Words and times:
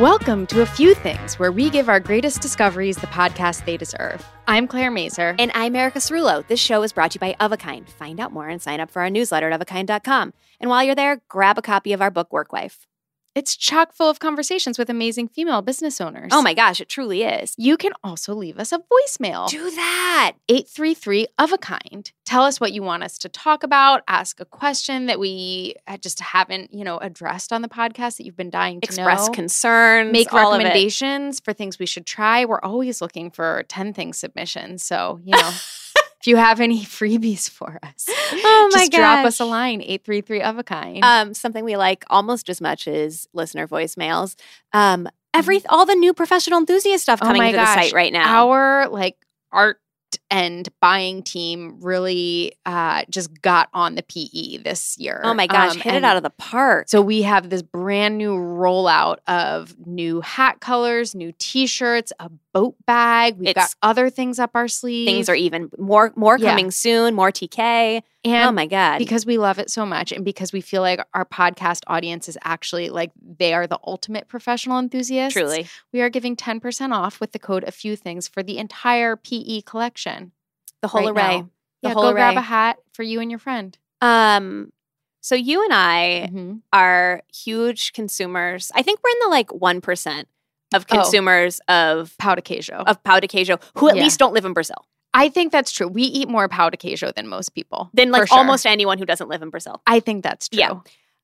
Welcome 0.00 0.48
to 0.48 0.62
A 0.62 0.66
Few 0.66 0.92
Things, 0.92 1.38
where 1.38 1.52
we 1.52 1.70
give 1.70 1.88
our 1.88 2.00
greatest 2.00 2.42
discoveries 2.42 2.96
the 2.96 3.06
podcast 3.06 3.64
they 3.64 3.76
deserve. 3.76 4.26
I'm 4.48 4.66
Claire 4.66 4.90
Mazur. 4.90 5.36
And 5.38 5.52
I'm 5.54 5.76
Erica 5.76 6.00
Cerullo. 6.00 6.44
This 6.48 6.58
show 6.58 6.82
is 6.82 6.92
brought 6.92 7.12
to 7.12 7.14
you 7.14 7.20
by 7.20 7.36
Of 7.38 7.52
a 7.52 7.56
Kind. 7.56 7.88
Find 7.88 8.18
out 8.18 8.32
more 8.32 8.48
and 8.48 8.60
sign 8.60 8.80
up 8.80 8.90
for 8.90 9.02
our 9.02 9.08
newsletter 9.08 9.48
at 9.50 9.60
ofakind.com. 9.60 10.34
And 10.58 10.68
while 10.68 10.82
you're 10.82 10.96
there, 10.96 11.22
grab 11.28 11.58
a 11.58 11.62
copy 11.62 11.92
of 11.92 12.02
our 12.02 12.10
book, 12.10 12.32
Work 12.32 12.52
Wife. 12.52 12.88
It's 13.34 13.56
chock 13.56 13.92
full 13.92 14.08
of 14.08 14.20
conversations 14.20 14.78
with 14.78 14.88
amazing 14.88 15.26
female 15.28 15.60
business 15.60 16.00
owners. 16.00 16.30
Oh 16.32 16.40
my 16.40 16.54
gosh, 16.54 16.80
it 16.80 16.88
truly 16.88 17.24
is. 17.24 17.54
You 17.58 17.76
can 17.76 17.92
also 18.04 18.32
leave 18.32 18.58
us 18.60 18.70
a 18.70 18.78
voicemail. 18.78 19.48
Do 19.48 19.70
that. 19.72 20.34
833 20.48 21.26
of 21.38 21.52
a 21.52 21.58
kind. 21.58 22.12
Tell 22.24 22.44
us 22.44 22.60
what 22.60 22.72
you 22.72 22.82
want 22.82 23.02
us 23.02 23.18
to 23.18 23.28
talk 23.28 23.64
about, 23.64 24.02
ask 24.06 24.38
a 24.38 24.44
question 24.44 25.06
that 25.06 25.18
we 25.18 25.74
uh, 25.88 25.96
just 25.96 26.20
haven't, 26.20 26.72
you 26.72 26.84
know, 26.84 26.98
addressed 26.98 27.52
on 27.52 27.62
the 27.62 27.68
podcast 27.68 28.18
that 28.18 28.24
you've 28.24 28.36
been 28.36 28.50
dying 28.50 28.80
to 28.80 28.86
Express 28.86 29.26
know. 29.26 29.32
concerns. 29.32 30.12
Make 30.12 30.32
all 30.32 30.52
of 30.52 30.60
it. 30.60 30.64
recommendations 30.64 31.40
for 31.40 31.52
things 31.52 31.78
we 31.78 31.86
should 31.86 32.06
try. 32.06 32.44
We're 32.44 32.60
always 32.60 33.00
looking 33.00 33.32
for 33.32 33.64
10 33.68 33.94
things 33.94 34.16
submissions. 34.16 34.84
So, 34.84 35.20
you 35.24 35.36
know, 35.36 35.50
if 36.24 36.28
you 36.28 36.36
have 36.36 36.58
any 36.58 36.80
freebies 36.84 37.50
for 37.50 37.78
us, 37.82 38.06
Oh 38.08 38.70
my 38.72 38.78
just 38.78 38.92
drop 38.92 39.26
us 39.26 39.40
a 39.40 39.44
line 39.44 39.82
833 39.82 40.40
of 40.40 40.58
a 40.58 40.64
kind. 40.64 41.04
Um, 41.04 41.34
something 41.34 41.62
we 41.62 41.76
like 41.76 42.02
almost 42.08 42.48
as 42.48 42.62
much 42.62 42.88
as 42.88 43.28
listener 43.34 43.68
voicemails. 43.68 44.34
Um, 44.72 45.06
every 45.34 45.62
all 45.68 45.84
the 45.84 45.94
new 45.94 46.14
professional 46.14 46.58
enthusiast 46.58 47.02
stuff 47.02 47.18
Oh 47.20 47.26
coming 47.26 47.42
my 47.42 47.50
to 47.50 47.58
gosh. 47.58 47.76
the 47.76 47.82
site 47.82 47.92
right 47.92 48.10
now. 48.10 48.46
Our 48.46 48.88
like 48.88 49.18
art 49.52 49.78
and 50.34 50.68
buying 50.80 51.22
team 51.22 51.78
really 51.80 52.52
uh, 52.66 53.04
just 53.08 53.40
got 53.40 53.68
on 53.72 53.94
the 53.94 54.02
PE 54.02 54.56
this 54.64 54.96
year. 54.98 55.20
oh 55.22 55.32
my 55.32 55.46
gosh, 55.46 55.76
Um, 55.76 55.80
hit 55.80 55.94
it 55.94 56.04
out 56.04 56.16
of 56.16 56.24
the 56.24 56.30
park. 56.30 56.88
So 56.88 57.00
we 57.00 57.22
have 57.22 57.50
this 57.50 57.62
brand 57.62 58.18
new 58.18 58.34
rollout 58.34 59.18
of 59.28 59.76
new 59.86 60.20
hat 60.22 60.58
colors, 60.60 61.14
new 61.14 61.32
T-shirts, 61.38 62.12
a 62.18 62.28
boat 62.52 62.74
bag. 62.86 63.36
We've 63.38 63.54
got 63.54 63.74
other 63.82 64.10
things 64.10 64.38
up 64.40 64.50
our 64.54 64.66
sleeve. 64.68 65.06
things 65.06 65.28
are 65.28 65.34
even 65.36 65.70
more 65.78 66.12
more 66.16 66.36
Yeah. 66.38 66.50
coming 66.50 66.70
soon. 66.72 67.14
More 67.14 67.30
TK. 67.30 68.02
and 68.26 68.48
oh 68.48 68.52
my 68.52 68.66
god. 68.66 68.98
because 68.98 69.26
we 69.26 69.36
love 69.38 69.58
it 69.58 69.70
so 69.70 69.84
much, 69.84 70.10
and 70.12 70.24
because 70.24 70.50
we 70.52 70.60
feel 70.62 70.80
like 70.82 70.98
our 71.14 71.24
podcast 71.26 71.80
audience 71.88 72.28
is 72.28 72.38
actually 72.42 72.88
like 72.90 73.10
they 73.38 73.52
are 73.52 73.66
the 73.66 73.78
ultimate 73.86 74.28
professional 74.28 74.78
enthusiasts. 74.78 75.34
truly. 75.34 75.66
we 75.92 76.00
are 76.00 76.08
giving 76.08 76.34
ten 76.36 76.58
percent 76.60 76.92
off 76.92 77.20
with 77.20 77.32
the 77.32 77.38
code 77.38 77.64
"a 77.64 77.70
few 77.72 77.96
things" 77.96 78.26
for 78.28 78.42
the 78.42 78.56
entire 78.58 79.14
PE 79.16 79.60
collection. 79.62 80.23
The 80.84 80.88
whole 80.88 81.12
right 81.12 81.24
array. 81.30 81.36
now. 81.38 81.50
The 81.82 81.88
yeah, 81.88 81.94
whole 81.94 82.02
go 82.04 82.08
array. 82.08 82.14
grab 82.14 82.36
a 82.36 82.40
hat 82.42 82.78
for 82.92 83.02
you 83.02 83.20
and 83.20 83.30
your 83.30 83.38
friend. 83.38 83.76
Um, 84.00 84.72
so 85.20 85.34
you 85.34 85.62
and 85.64 85.72
I 85.72 86.28
Mhm. 86.30 86.60
are 86.72 87.22
huge 87.34 87.92
consumers. 87.94 88.70
I 88.74 88.82
think 88.82 89.00
we're 89.02 89.10
in 89.10 89.16
the 89.22 89.28
like 89.28 89.52
one 89.52 89.80
percent 89.80 90.28
of 90.74 90.84
Oh. 90.90 90.94
consumers 90.96 91.60
of 91.68 92.14
Pau 92.18 92.34
de 92.34 92.42
queijo. 92.42 92.82
of 92.86 93.02
pau 93.04 93.20
de 93.20 93.28
queijo 93.28 93.60
who 93.76 93.88
at 93.88 93.96
Yeah. 93.96 94.02
least 94.02 94.18
don't 94.18 94.34
live 94.34 94.44
in 94.44 94.52
Brazil. 94.52 94.84
I 95.14 95.28
think 95.28 95.52
that's 95.52 95.70
true. 95.72 95.86
We 95.88 96.02
eat 96.02 96.28
more 96.28 96.48
pau 96.48 96.68
de 96.70 96.76
queijo 96.76 97.14
than 97.14 97.28
most 97.28 97.54
people. 97.54 97.90
Than 97.94 98.10
like 98.10 98.28
sure. 98.28 98.36
almost 98.38 98.66
anyone 98.66 98.98
who 98.98 99.06
doesn't 99.06 99.28
live 99.28 99.42
in 99.42 99.50
Brazil. 99.50 99.80
I 99.86 100.00
think 100.00 100.22
that's 100.24 100.48
true. 100.48 100.58
Yeah. 100.58 100.80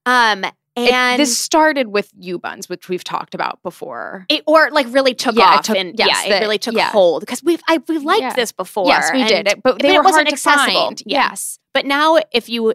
Um, 0.06 0.44
It- 0.76 0.92
and 0.92 1.20
this 1.20 1.36
started 1.36 1.88
with 1.88 2.10
U 2.18 2.38
buns, 2.38 2.68
which 2.68 2.88
we've 2.88 3.02
talked 3.04 3.34
about 3.34 3.60
before. 3.62 4.24
it 4.28 4.42
or 4.46 4.70
like 4.70 4.86
really 4.90 5.14
took 5.14 5.34
Yeah, 5.34 5.54
it 5.54 5.58
off 5.58 5.64
took- 5.64 5.76
and 5.76 5.98
yes, 5.98 6.24
yeah, 6.26 6.36
it 6.36 6.40
really 6.40 6.58
took 6.58 6.74
yeah. 6.74 6.90
hold 6.90 7.20
because 7.20 7.42
we've 7.42 7.60
I 7.68 7.80
we 7.88 7.98
liked 7.98 8.22
Yeah. 8.22 8.34
this 8.34 8.52
before. 8.52 8.86
yes, 8.86 9.10
we 9.12 9.20
and- 9.20 9.28
did, 9.28 9.48
it, 9.48 9.62
but 9.62 9.78
they 9.80 9.88
but 9.88 9.94
were 9.96 10.02
it 10.02 10.04
wasn't 10.04 10.14
hard 10.14 10.26
to 10.28 10.32
accessible. 10.32 10.92
Yes. 11.06 11.58
But 11.74 11.86
now, 11.86 12.18
if 12.32 12.48
you, 12.48 12.74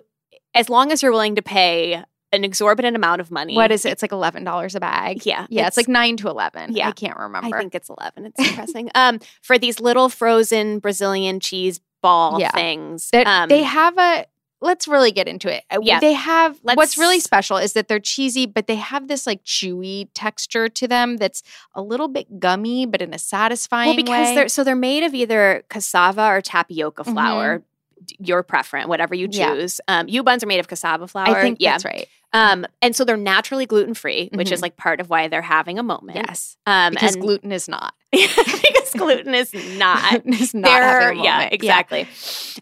as 0.53 0.69
long 0.69 0.91
as 0.91 1.01
you're 1.03 1.11
willing 1.11 1.35
to 1.35 1.41
pay 1.41 2.03
an 2.31 2.43
exorbitant 2.43 2.95
amount 2.97 3.21
of 3.21 3.31
money, 3.31 3.55
What 3.55 3.71
is 3.71 3.85
it? 3.85 3.91
It's 3.93 4.01
like 4.01 4.11
eleven 4.11 4.43
dollars 4.43 4.75
a 4.75 4.79
bag. 4.81 5.25
Yeah, 5.25 5.47
yeah. 5.49 5.67
It's, 5.67 5.77
it's- 5.77 5.87
like 5.87 5.87
nine 5.87 6.17
to 6.17 6.27
eleven. 6.29 6.73
Yeah. 6.75 6.89
I 6.89 6.91
can't 6.91 7.17
remember. 7.17 7.55
I 7.55 7.59
think 7.59 7.75
it's 7.75 7.89
11. 7.89 8.25
It's 8.35 8.49
depressing. 8.49 8.89
um, 8.93 9.19
for 9.41 9.57
these 9.57 9.79
little 9.79 10.09
frozen 10.09 10.79
Brazilian 10.79 11.39
cheese 11.39 11.79
ball 12.01 12.39
things. 12.53 13.09
Um, 13.13 13.47
they 13.49 13.63
have 13.63 13.97
a. 13.97 14.25
Let's 14.65 14.87
really 14.87 15.11
get 15.11 15.27
into 15.27 15.47
it. 15.53 15.63
Uh, 15.71 15.79
Yeah. 15.81 15.99
they 15.99 16.13
have. 16.13 16.57
Let's- 16.63 16.75
what's 16.77 16.97
really 16.97 17.19
special 17.19 17.57
is 17.57 17.73
that 17.73 17.87
they're 17.87 17.99
cheesy, 17.99 18.45
but 18.45 18.67
they 18.67 18.75
have 18.75 19.07
this 19.07 19.25
like 19.27 19.43
chewy 19.45 20.09
texture 20.13 20.67
to 20.69 20.87
them 20.87 21.17
that's 21.17 21.43
a 21.75 21.81
little 21.81 22.07
bit 22.07 22.39
gummy, 22.39 22.85
but 22.85 23.01
in 23.01 23.13
a 23.13 23.19
satisfying 23.19 23.89
well 23.89 23.95
because 23.95 24.29
way. 24.29 24.35
they're 24.35 24.49
so 24.49 24.63
they're 24.63 24.75
made 24.75 25.03
of 25.03 25.13
either 25.13 25.63
cassava 25.69 26.25
or 26.25 26.41
tapioca 26.41 27.03
Mhm. 27.03 27.13
flour. 27.13 27.63
d- 28.03 28.17
Your 28.19 28.43
preference, 28.43 28.87
whatever 28.87 29.15
you 29.15 29.27
Yeah. 29.31 29.53
choose. 29.55 29.79
Um, 29.87 30.07
U 30.09 30.21
buns 30.21 30.43
are 30.43 30.47
made 30.47 30.59
of 30.59 30.67
cassava 30.67 31.07
flour. 31.07 31.37
I 31.37 31.41
think 31.41 31.57
yeah. 31.61 31.71
that's 31.71 31.85
right. 31.85 32.07
Um, 32.33 32.65
and 32.81 32.93
so 32.93 33.05
they're 33.05 33.15
naturally 33.15 33.65
gluten 33.65 33.93
free, 33.93 34.29
which 34.33 34.51
is 34.51 34.59
Mhm. 34.59 34.63
like 34.63 34.75
part 34.77 34.99
of 34.99 35.09
why 35.09 35.29
they're 35.29 35.41
having 35.41 35.79
a 35.79 35.83
moment. 35.83 36.17
Yes, 36.17 36.57
um, 36.67 36.91
because 36.91 37.13
and- 37.13 37.21
gluten 37.23 37.51
is 37.53 37.69
not. 37.69 37.93
gluten 38.97 39.33
is 39.35 39.53
not 39.77 40.25
is 40.25 40.53
not 40.53 40.63
They're- 40.79 41.11
a 41.11 41.15
yeah, 41.23 41.49
exactly. 41.51 42.07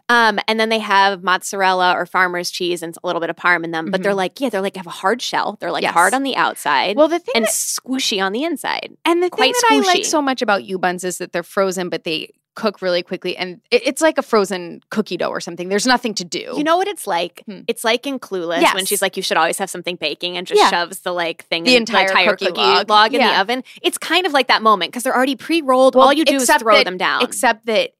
Um, 0.10 0.40
and 0.48 0.60
then 0.60 0.70
they 0.70 0.80
have 0.80 1.24
mozzarella 1.24 1.94
or 1.94 2.06
farmer's 2.06 2.50
cheese 2.52 2.84
and 2.84 2.96
a 3.04 3.08
little 3.08 3.20
bit 3.22 3.30
of 3.30 3.36
parm 3.36 3.64
in 3.64 3.72
them, 3.72 3.90
but 3.92 4.04
they're 4.04 4.12
Mhm. 4.14 4.18
like, 4.18 4.42
yeah, 4.42 4.50
they're 4.50 4.62
like 4.62 4.76
have 4.78 4.88
a 4.88 4.92
hard 4.92 5.22
shell. 5.22 5.58
They're 5.60 5.72
like 5.72 5.84
Yes. 5.84 5.94
hard 5.94 6.14
on 6.14 6.24
the 6.24 6.36
outside 6.36 6.96
Well, 6.98 7.08
the 7.08 7.20
thing 7.20 7.34
and 7.36 7.46
that- 7.46 7.52
squishy 7.52 8.24
on 8.24 8.32
the 8.34 8.44
inside. 8.44 8.92
And 9.06 9.22
the 9.24 9.30
quite 9.30 9.56
thing 9.56 9.82
that 9.82 9.90
I 9.90 9.94
like 9.94 10.06
so 10.06 10.22
much 10.22 10.42
about 10.42 10.64
U 10.66 10.78
buns 10.78 11.04
is 11.04 11.18
that 11.20 11.32
they're 11.32 11.44
frozen, 11.44 11.90
but 11.90 12.04
they 12.04 12.30
cook 12.56 12.82
really 12.82 13.02
quickly, 13.04 13.36
and 13.36 13.62
it- 13.72 13.82
it's 13.86 14.02
like 14.02 14.18
a 14.18 14.22
frozen 14.22 14.82
cookie 14.90 15.18
dough 15.18 15.30
or 15.30 15.40
something. 15.42 15.70
There's 15.70 15.88
nothing 15.88 16.14
to 16.16 16.24
do. 16.24 16.54
You 16.56 16.64
know 16.64 16.78
what 16.78 16.88
it's 16.88 17.08
like? 17.08 17.44
Hmm. 17.48 17.62
It's 17.68 17.84
like 17.84 18.06
in 18.06 18.20
Clueless 18.20 18.74
when 18.76 18.86
she's 18.86 19.02
like, 19.02 19.18
you 19.18 19.24
should 19.24 19.38
always 19.38 19.58
have 19.58 19.70
something 19.70 19.96
baking 19.96 20.38
and 20.38 20.46
just 20.46 20.62
Yeah. 20.62 20.70
shoves 20.70 21.00
the 21.00 21.12
like 21.14 21.46
thing, 21.46 21.64
The 21.64 21.76
in, 21.76 21.82
entire 21.82 22.08
cookie 22.36 22.50
log, 22.52 22.90
log. 22.90 23.14
in 23.14 23.22
the 23.22 23.40
oven. 23.40 23.64
It's 23.82 23.98
kind 23.98 24.26
of 24.26 24.34
like 24.34 24.48
that 24.48 24.62
moment 24.62 24.92
because 24.92 25.04
they're 25.04 25.16
already 25.16 25.36
pre-rolled. 25.36 25.96
Well, 25.96 26.06
All 26.06 26.14
you 26.14 26.26
do 26.26 26.36
is 26.36 26.50
throw 26.60 26.76
that- 26.76 26.86
them 26.86 26.98
down. 26.98 27.24
except 27.24 27.66
that 27.66 27.92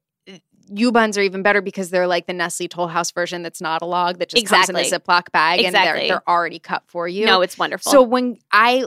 U 0.70 0.90
buns 0.92 1.18
are 1.18 1.22
even 1.22 1.42
better 1.42 1.60
because 1.60 1.90
they're 1.90 2.06
like 2.06 2.26
the 2.26 2.32
Nestle 2.32 2.68
Toll 2.68 2.86
House 2.88 3.10
version 3.10 3.42
that's 3.42 3.60
not 3.60 3.82
a 3.82 3.84
log 3.84 4.18
that 4.18 4.30
just 4.30 4.46
comes 4.46 4.70
in 4.70 4.76
Exactly. 4.76 4.96
a 4.96 5.00
Ziploc 5.00 5.30
bag 5.30 5.60
and 5.60 5.74
they're, 5.74 5.98
they're 6.08 6.28
already 6.28 6.58
cut 6.58 6.82
for 6.86 7.06
you. 7.06 7.26
no, 7.26 7.42
it's 7.42 7.58
wonderful. 7.58 7.92
So 7.92 8.02
when 8.02 8.38
I 8.50 8.84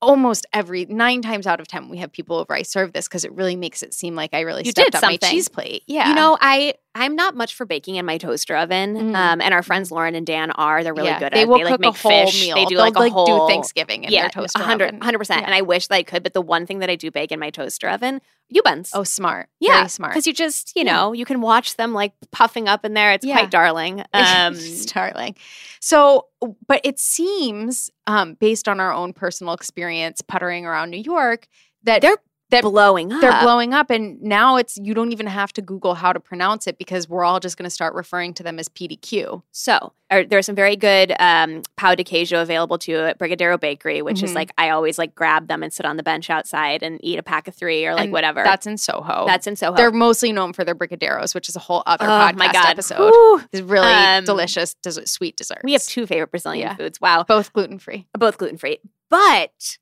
almost 0.00 0.46
every 0.52 0.84
nine 0.86 1.22
times 1.22 1.46
out 1.46 1.60
of 1.60 1.68
ten 1.68 1.88
we 1.88 1.98
have 1.98 2.12
people 2.12 2.36
over, 2.36 2.54
I 2.54 2.62
serve 2.62 2.92
this 2.92 3.08
because 3.08 3.24
it 3.24 3.32
really 3.32 3.56
makes 3.56 3.82
it 3.82 3.94
seem 3.94 4.14
like 4.14 4.34
I 4.34 4.40
really 4.40 4.64
You 4.64 4.70
stepped 4.70 4.92
did 4.92 4.96
up 4.96 5.02
my 5.02 5.16
cheese 5.16 5.48
plate. 5.48 5.82
Yeah, 5.86 6.08
You 6.08 6.14
know, 6.14 6.36
I 6.40 6.74
I'm 6.94 7.16
not 7.16 7.34
much 7.34 7.54
for 7.54 7.64
baking 7.64 7.96
in 7.96 8.04
my 8.04 8.18
toaster 8.18 8.54
oven. 8.54 8.96
Mhm. 8.96 9.14
Um, 9.16 9.40
and 9.40 9.54
our 9.54 9.62
friends 9.62 9.90
Lauren 9.90 10.14
and 10.14 10.26
Dan 10.26 10.50
are. 10.52 10.84
They're 10.84 10.92
really 10.92 11.08
Yeah, 11.08 11.18
good 11.20 11.32
they 11.32 11.38
at. 11.38 11.42
it. 11.44 11.48
will 11.48 11.58
They 11.58 11.64
like 11.64 11.72
cook 11.74 11.80
make 11.80 11.94
a 11.94 11.98
whole 11.98 12.26
fish. 12.26 12.42
meal. 12.46 12.54
They 12.56 12.64
do 12.66 12.74
They'll, 12.76 12.84
like 12.84 12.96
a 12.96 13.10
whole 13.10 13.46
do 13.46 13.52
Thanksgiving 13.52 14.04
in 14.04 14.12
yeah, 14.12 14.22
their 14.22 14.30
toaster 14.30 14.58
100 14.60 14.88
oven. 15.00 15.18
percent. 15.18 15.40
Yeah. 15.40 15.46
And 15.46 15.54
I 15.54 15.62
wish 15.62 15.86
that 15.86 15.94
I 15.94 16.02
could, 16.02 16.22
but 16.22 16.34
the 16.34 16.42
one 16.42 16.66
thing 16.66 16.80
that 16.80 16.90
I 16.90 16.96
do 16.96 17.10
bake 17.10 17.32
in 17.32 17.40
my 17.40 17.48
toaster 17.50 17.88
oven, 17.88 18.20
U 18.50 18.62
buns. 18.62 18.90
Oh, 18.92 19.04
smart. 19.04 19.48
yeah, 19.58 19.76
Very 19.78 19.88
smart. 19.88 20.12
Because 20.12 20.26
you 20.26 20.34
just 20.34 20.72
you 20.76 20.84
know 20.84 21.12
you 21.14 21.24
can 21.24 21.40
watch 21.40 21.76
them 21.76 21.94
like 21.94 22.12
puffing 22.30 22.68
up 22.68 22.84
in 22.84 22.92
there. 22.92 23.12
It's 23.12 23.24
quite 23.24 23.50
darling. 23.50 24.04
Um, 24.12 24.54
Starling. 24.54 25.34
So, 25.80 26.26
but 26.68 26.80
it 26.84 26.98
seems, 26.98 27.90
um, 28.06 28.34
based 28.34 28.68
on 28.68 28.80
our 28.80 28.92
own 28.92 29.12
personal 29.14 29.54
experience 29.54 30.20
puttering 30.20 30.66
around 30.66 30.90
New 30.90 30.98
York, 31.00 31.48
that 31.84 32.02
They're- 32.02 32.18
that 32.52 32.62
blowing 32.62 33.12
up. 33.12 33.20
they're 33.20 33.42
blowing 33.42 33.74
up 33.74 33.90
and 33.90 34.22
now 34.22 34.56
it's 34.56 34.78
you 34.80 34.94
don't 34.94 35.10
even 35.12 35.26
have 35.26 35.52
to 35.52 35.60
google 35.60 35.94
how 35.94 36.12
to 36.12 36.20
pronounce 36.20 36.66
it 36.66 36.78
because 36.78 37.08
we're 37.08 37.24
all 37.24 37.40
just 37.40 37.56
going 37.58 37.64
to 37.64 37.70
start 37.70 37.94
referring 37.94 38.32
to 38.34 38.42
them 38.44 38.58
as 38.60 38.68
pdq 38.68 39.42
So 39.50 39.92
or, 40.10 40.24
there's 40.24 40.44
some 40.46 40.54
very 40.54 40.76
good 40.76 41.14
um, 41.18 41.62
pau 41.78 41.94
de 41.94 42.04
queijo 42.04 42.42
available 42.42 42.76
too 42.76 42.96
at 42.98 43.18
Brigadeiro 43.18 43.58
Bakery, 43.58 44.02
which 44.02 44.22
is 44.22 44.32
Mhm. 44.32 44.34
like 44.34 44.50
I 44.58 44.68
always 44.68 44.98
like 44.98 45.14
grab 45.14 45.48
them 45.48 45.62
and 45.62 45.72
sit 45.72 45.86
on 45.86 45.96
the 45.96 46.02
bench 46.02 46.28
outside 46.28 46.82
and 46.82 47.00
eat 47.02 47.18
a 47.18 47.22
pack 47.22 47.48
of 47.48 47.54
three 47.54 47.86
or 47.86 47.94
like 47.94 48.04
And 48.04 48.12
whatever. 48.12 48.42
that's 48.44 48.66
in 48.66 48.76
soho 48.76 49.24
that's 49.26 49.46
in 49.46 49.56
Soho. 49.56 49.74
they're 49.74 49.90
mostly 49.90 50.30
known 50.30 50.52
for 50.52 50.64
their 50.64 50.74
brigadeiros 50.74 51.34
which 51.34 51.48
is 51.48 51.56
a 51.56 51.60
whole 51.60 51.82
other 51.86 52.04
oh 52.04 52.08
podcast 52.08 52.36
my 52.36 52.52
god, 52.52 52.66
episode. 52.70 53.40
It's 53.52 53.62
really 53.62 53.86
Um, 53.90 54.24
delicious 54.24 54.74
dessert, 54.82 55.08
sweet 55.08 55.36
desserts 55.36 55.62
We 55.64 55.72
have 55.72 55.82
two 55.82 56.06
favorite 56.06 56.30
Brazilian 56.30 56.68
Yeah. 56.68 56.76
foods. 56.76 57.00
Wow, 57.00 57.24
both 57.26 57.52
gluten-free 57.54 58.06
both 58.18 58.36
gluten 58.36 58.58
free. 58.58 58.80
But 59.08 59.78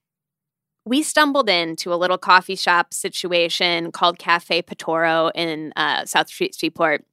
we 0.84 1.02
stumbled 1.02 1.48
into 1.48 1.92
a 1.92 1.96
little 1.96 2.18
coffee 2.18 2.56
shop 2.56 2.92
situation 2.94 3.92
called 3.92 4.18
Cafe 4.18 4.62
Patoro 4.62 5.30
in 5.34 5.72
uh, 5.76 6.04
South 6.06 6.28
Street 6.28 6.54
Seaport 6.54 7.04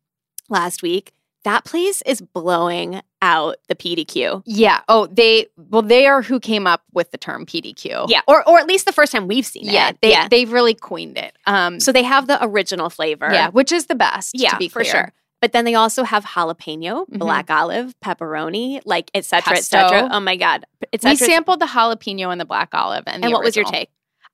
last 0.50 0.82
week. 0.82 1.12
That 1.44 1.64
place 1.64 2.02
is 2.06 2.20
blowing 2.22 3.02
out 3.22 3.56
the 3.68 3.76
PDQ. 3.76 4.44
yeah 4.46 4.82
oh 4.90 5.08
they 5.08 5.48
well 5.58 5.82
they 5.82 6.06
are 6.06 6.22
who 6.22 6.40
came 6.40 6.68
up 6.68 6.84
with 6.94 7.10
the 7.12 7.18
term 7.18 7.46
pdq 7.48 8.06
Yeah, 8.10 8.22
or 8.28 8.48
or 8.48 8.60
at 8.60 8.68
least 8.68 8.86
the 8.86 8.92
first 8.92 9.12
time 9.12 9.28
we've 9.28 9.46
seen 9.46 9.64
yeah 9.66 9.90
it. 9.90 9.98
they 10.02 10.16
they've 10.30 10.52
really 10.52 10.76
coined 10.76 11.18
it 11.18 11.36
um 11.48 11.80
So 11.80 11.92
they 11.92 12.04
have 12.04 12.28
the 12.28 12.38
original 12.44 12.90
flavor. 12.92 13.30
yeah 13.32 13.50
which 13.50 13.72
is 13.72 13.88
the 13.88 13.96
best 13.96 14.32
yeah, 14.38 14.52
to 14.52 14.58
be 14.58 14.68
for 14.70 14.84
sure. 14.84 15.14
But 15.42 15.52
then 15.52 15.66
they 15.66 15.76
also 15.76 16.04
have 16.04 16.26
jalapeno, 16.26 17.08
Mhm. 17.10 17.20
black 17.20 17.52
olive, 17.52 17.94
pepperoni, 18.04 18.82
like 18.86 19.12
et 19.14 19.24
cetera, 19.26 19.58
et 19.58 19.62
cetera. 19.66 20.10
Oh 20.12 20.20
my 20.20 20.36
god, 20.36 20.66
et 20.92 21.04
we 21.04 21.16
sampled 21.16 21.60
the 21.60 21.68
jalapeno 21.68 22.32
and 22.32 22.42
the 22.42 22.46
black 22.46 22.70
olive 22.74 23.04
and, 23.08 23.24
and 23.24 23.32
what 23.34 23.44
was 23.44 23.56
your 23.56 23.66
take? 23.66 23.90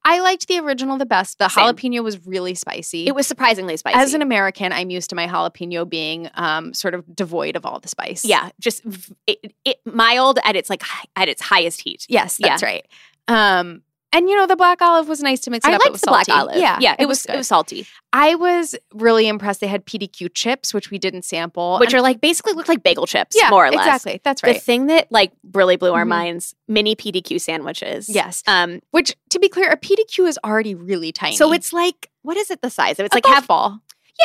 I 0.06 0.20
liked 0.20 0.50
the 0.50 0.60
original 0.60 0.98
the 0.98 1.06
best. 1.06 1.40
The 1.40 1.48
Same. 1.48 1.64
jalapeno 1.76 2.04
was 2.04 2.26
really 2.28 2.56
spicy. 2.56 3.08
It 3.08 3.16
was 3.16 3.26
surprisingly 3.26 3.78
spicy. 3.78 3.98
As 3.98 4.14
an 4.14 4.22
American, 4.22 4.74
I'm 4.74 4.90
used 4.90 5.10
to 5.12 5.16
my 5.16 5.28
jalapeno 5.28 5.88
being 5.90 6.30
um, 6.36 6.74
sort 6.74 6.94
of 6.94 7.06
devoid 7.16 7.56
of 7.56 7.66
all 7.66 7.80
the 7.80 7.88
spice. 7.88 8.26
yeah, 8.26 8.50
just 8.60 8.82
it, 9.28 9.54
it, 9.64 9.78
mild 9.86 10.40
at 10.44 10.56
its 10.58 10.70
like 10.70 10.84
at 11.16 11.30
its 11.30 11.42
highest 11.42 11.82
heat. 11.82 12.06
Yes, 12.10 12.38
that's 12.42 12.62
right. 12.64 12.86
Um, 13.30 13.84
and 14.14 14.30
you 14.30 14.38
know, 14.38 14.46
the 14.48 14.56
black 14.56 14.82
olive 14.82 15.08
was 15.10 15.22
nice 15.22 15.42
to 15.42 15.50
mix 15.52 15.66
it 15.68 15.72
I 15.72 15.76
up. 15.76 15.82
It 15.82 15.84
liked 15.86 15.92
was 15.94 16.02
the 16.02 16.08
black 16.08 16.30
olive. 16.30 16.56
Yeah, 16.56 16.78
yeah, 16.80 16.96
it, 16.98 17.08
was, 17.08 17.24
good. 17.24 17.36
it 17.36 17.38
was 17.40 17.48
salty, 17.48 17.86
I 18.14 18.36
was 18.36 18.76
really 18.94 19.28
impressed. 19.28 19.60
They 19.60 19.68
had 19.68 19.86
PDQ 19.86 20.34
chips, 20.34 20.74
which 20.74 20.90
we 20.92 20.98
didn't 21.00 21.24
sample, 21.24 21.80
which 21.80 21.94
and- 21.94 22.00
are 22.00 22.02
like 22.02 22.22
basically 22.22 22.54
look 22.54 22.68
like 22.68 22.84
bagel 22.84 23.06
chips, 23.08 23.36
yeah, 23.40 23.50
more 23.50 23.66
or 23.66 23.72
less. 23.72 23.86
Exactly, 23.86 24.22
that's 24.24 24.42
right. 24.44 24.54
The 24.54 24.60
thing 24.62 24.86
that 24.88 25.12
like 25.12 25.32
really 25.52 25.76
blew 25.76 25.94
our 25.94 26.06
Mhm. 26.06 26.10
minds: 26.10 26.56
mini 26.68 26.96
PDQ 26.96 27.40
sandwiches. 27.42 28.08
yes, 28.08 28.44
Um. 28.48 28.80
which 28.92 29.16
to 29.32 29.40
be 29.40 29.50
clear, 29.50 29.70
a 29.72 29.78
PDQ 29.78 30.28
is 30.28 30.40
already 30.46 30.76
really 30.76 31.12
tiny. 31.12 31.36
So 31.36 31.52
it's 31.52 31.74
like 31.74 32.10
what 32.22 32.38
is 32.38 32.50
it? 32.52 32.62
The 32.62 32.70
size? 32.70 33.00
Of? 33.00 33.06
It's 33.08 33.14
a 33.16 33.18
like 33.18 33.26
half. 33.26 33.48
ball. 33.48 33.80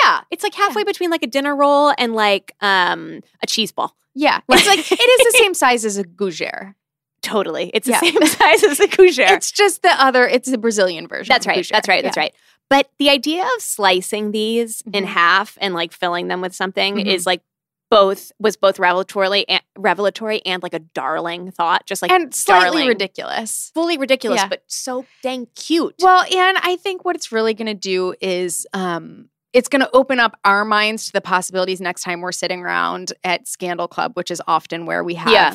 Yeah, 0.04 0.20
it's 0.30 0.42
like 0.44 0.54
halfway 0.54 0.84
between 0.84 1.10
like 1.10 1.22
a 1.22 1.26
dinner 1.26 1.56
roll 1.56 1.94
and 1.96 2.14
like 2.14 2.52
um 2.60 3.20
a 3.42 3.46
cheese 3.46 3.72
ball. 3.72 3.94
Yeah, 4.14 4.40
it's 4.48 4.66
like 4.66 4.78
it 4.80 5.00
is 5.00 5.32
the 5.32 5.38
same 5.42 5.54
size 5.54 5.84
as 5.84 5.96
a 5.96 6.04
gougere. 6.04 6.74
Totally. 7.22 7.70
It's 7.74 7.86
the 7.86 7.92
Yeah. 7.92 8.00
same 8.00 8.26
size 8.26 8.62
as 8.64 8.80
a 8.80 8.86
gougere. 8.86 9.30
It's 9.30 9.50
just 9.52 9.82
the 9.82 9.90
other. 10.02 10.26
It's 10.26 10.50
the 10.50 10.58
Brazilian 10.58 11.06
version. 11.08 11.32
that's 11.32 11.46
right. 11.46 11.66
That's 11.70 11.88
right. 11.88 12.02
That's 12.04 12.16
Yeah. 12.16 12.22
right. 12.24 12.34
But 12.70 12.90
the 12.98 13.08
idea 13.10 13.42
of 13.42 13.62
slicing 13.62 14.30
these 14.32 14.82
in 14.92 15.04
Mhm. 15.04 15.08
half 15.08 15.56
and 15.60 15.74
like 15.74 15.92
filling 15.92 16.28
them 16.28 16.40
with 16.40 16.54
something 16.54 16.96
Mhm. 16.96 17.06
is 17.06 17.24
like 17.26 17.42
both 17.90 18.32
was 18.38 18.56
both 18.56 18.78
revelatory 18.78 19.48
and 19.48 19.62
revelatory 19.78 20.42
and 20.44 20.62
like 20.62 20.74
a 20.74 20.78
darling 20.78 21.50
thought. 21.50 21.86
Just 21.86 22.02
like 22.02 22.10
and 22.10 22.34
slightly 22.34 22.66
darling. 22.80 22.88
ridiculous. 22.88 23.70
fully 23.74 23.96
ridiculous, 23.96 24.40
Yeah. 24.42 24.48
but 24.48 24.62
so 24.66 25.06
dang 25.22 25.46
cute. 25.56 25.94
Well, 26.00 26.22
and 26.36 26.58
I 26.62 26.76
think 26.76 27.06
what 27.06 27.16
it's 27.16 27.32
really 27.32 27.54
going 27.54 27.66
to 27.66 27.72
do 27.74 28.14
is 28.20 28.66
um, 28.74 29.30
it's 29.54 29.68
going 29.70 29.80
to 29.80 29.90
open 29.94 30.20
up 30.20 30.38
our 30.44 30.66
minds 30.66 31.06
to 31.06 31.12
the 31.12 31.22
possibilities 31.22 31.80
next 31.80 32.02
time 32.02 32.20
we're 32.20 32.30
sitting 32.32 32.60
around 32.60 33.14
at 33.24 33.48
Scandal 33.48 33.88
Club, 33.88 34.12
which 34.14 34.30
is 34.30 34.42
often 34.46 34.84
where 34.84 35.02
we 35.02 35.14
have 35.14 35.32
Yeah. 35.32 35.54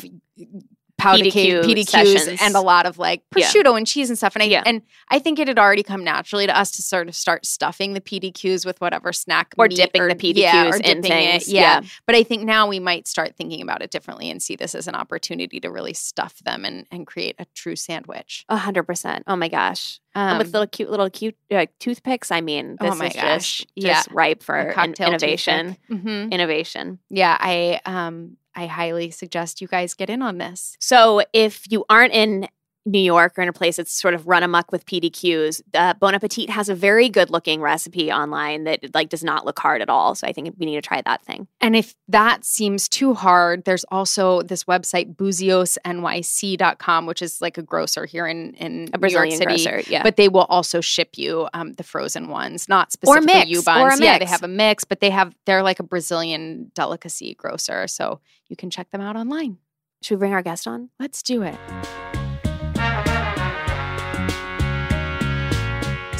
Powder 1.03 1.23
PDQ 1.25 1.31
cake, 1.31 1.63
PDQs 1.87 1.89
sessions. 1.89 2.39
and 2.41 2.55
a 2.55 2.61
lot 2.61 2.85
of 2.85 2.97
like 2.97 3.21
Yeah. 3.35 3.45
prosciutto 3.47 3.77
and 3.77 3.85
cheese 3.85 4.09
and 4.09 4.17
stuff. 4.17 4.35
And 4.35 4.43
I 4.43 4.47
Yeah. 4.47 4.63
and 4.65 4.81
I 5.09 5.19
think 5.19 5.39
it 5.39 5.47
had 5.47 5.59
already 5.59 5.83
come 5.83 6.03
naturally 6.03 6.47
to 6.47 6.57
us 6.57 6.71
to 6.71 6.81
sort 6.81 7.07
of 7.07 7.15
start 7.15 7.45
stuffing 7.45 7.93
the 7.93 8.01
PDQs 8.01 8.65
with 8.65 8.81
whatever 8.81 9.13
snack 9.13 9.53
or 9.57 9.67
dipping 9.67 10.07
the 10.07 10.15
PDQs 10.15 10.37
yeah, 10.37 10.69
or 10.69 10.75
in 10.77 11.01
things. 11.03 11.47
It. 11.47 11.53
Yeah. 11.53 11.81
But 12.05 12.15
I 12.15 12.23
think 12.23 12.43
now 12.43 12.67
we 12.67 12.79
might 12.79 13.07
start 13.07 13.35
thinking 13.35 13.61
about 13.61 13.81
it 13.81 13.91
differently 13.91 14.29
and 14.29 14.41
see 14.41 14.55
this 14.55 14.73
as 14.75 14.87
an 14.87 14.95
opportunity 14.95 15.59
to 15.59 15.69
really 15.69 15.93
stuff 15.93 16.39
them 16.43 16.65
and, 16.65 16.85
and 16.91 17.05
create 17.05 17.35
a 17.39 17.45
true 17.53 17.75
sandwich. 17.75 18.45
A 18.49 18.57
hundred 18.57 18.83
percent. 18.83 19.23
Oh 19.27 19.35
my 19.35 19.47
gosh. 19.49 19.99
and 20.15 20.33
Um, 20.33 20.37
with 20.37 20.53
little 20.53 20.67
cute 20.67 20.89
little 20.91 21.09
cute 21.09 21.35
uh, 21.51 21.65
toothpicks, 21.79 22.29
I 22.31 22.41
mean, 22.41 22.77
Oh 22.79 22.89
this 22.91 22.99
my 22.99 23.07
is 23.07 23.13
gosh. 23.15 23.57
just, 23.59 23.65
Yeah. 23.75 24.03
ripe 24.11 24.43
for 24.43 24.57
in- 24.59 24.73
cocktail 24.73 25.07
innovation. 25.07 25.75
Mhm. 25.89 26.31
Innovation. 26.31 26.99
Yeah, 27.09 27.35
I 27.39 27.81
um 27.85 28.37
I 28.55 28.67
highly 28.67 29.11
suggest 29.11 29.61
you 29.61 29.67
guys 29.67 29.93
get 29.93 30.09
in 30.09 30.21
on 30.21 30.37
this. 30.37 30.77
So 30.79 31.23
if 31.33 31.63
you 31.69 31.85
aren't 31.89 32.13
in 32.13 32.47
New 32.85 32.99
York 32.99 33.37
or 33.37 33.41
in 33.41 33.49
a 33.49 33.53
place 33.53 33.77
that's 33.77 33.93
sort 33.93 34.13
of 34.13 34.27
run 34.27 34.43
amok 34.43 34.71
with 34.71 34.85
PDQs, 34.85 35.61
uh, 35.73 35.93
Bon 35.95 36.13
Appetit 36.13 36.49
has 36.49 36.69
a 36.69 36.75
very 36.75 37.09
good 37.09 37.29
looking 37.29 37.61
recipe 37.61 38.11
online 38.11 38.65
that 38.65 38.93
like 38.93 39.09
does 39.09 39.23
not 39.23 39.45
look 39.45 39.59
hard 39.59 39.81
at 39.81 39.89
all. 39.89 40.15
So 40.15 40.27
I 40.27 40.33
think 40.33 40.53
we 40.57 40.65
need 40.65 40.75
to 40.75 40.81
try 40.81 41.01
that 41.01 41.23
thing. 41.23 41.47
And 41.61 41.75
if 41.75 41.95
that 42.09 42.43
seems 42.43 42.89
too 42.89 43.13
hard, 43.13 43.65
there's 43.65 43.85
also 43.85 44.41
this 44.41 44.65
website 44.65 45.15
buziosnyc.com 45.15 47.05
which 47.05 47.21
is 47.21 47.41
like 47.41 47.57
a 47.57 47.61
grocer 47.61 48.05
here 48.05 48.27
in 48.27 48.53
in 48.55 48.89
A 48.93 48.97
New 48.97 48.99
Brazilian 48.99 49.39
York 49.39 49.57
City. 49.57 49.63
grocer, 49.69 49.91
yeah. 49.91 50.03
But 50.03 50.17
they 50.17 50.29
will 50.29 50.45
also 50.49 50.81
ship 50.81 51.17
you 51.17 51.47
um, 51.53 51.73
the 51.73 51.83
frozen 51.83 52.27
ones, 52.27 52.67
not 52.67 52.87
Or 52.87 52.91
specifically 52.91 53.33
mix, 53.33 53.49
U 53.49 53.63
or 53.71 53.89
a 53.89 53.97
Yeah, 53.97 54.19
they 54.19 54.25
have 54.25 54.43
a 54.43 54.47
mix, 54.47 54.83
but 54.83 54.99
they 54.99 55.09
have 55.09 55.35
they're 55.45 55.63
like 55.63 55.79
a 55.79 55.83
Brazilian 55.83 56.71
delicacy 56.75 57.35
grocer, 57.35 57.87
so 57.87 58.19
you 58.47 58.55
can 58.55 58.69
check 58.69 58.91
them 58.91 59.01
out 59.01 59.15
online. 59.15 59.57
Should 60.01 60.15
we 60.15 60.19
bring 60.19 60.33
our 60.33 60.41
guest 60.41 60.67
on? 60.67 60.89
Let's 60.99 61.23
do 61.23 61.43
it. 61.43 61.57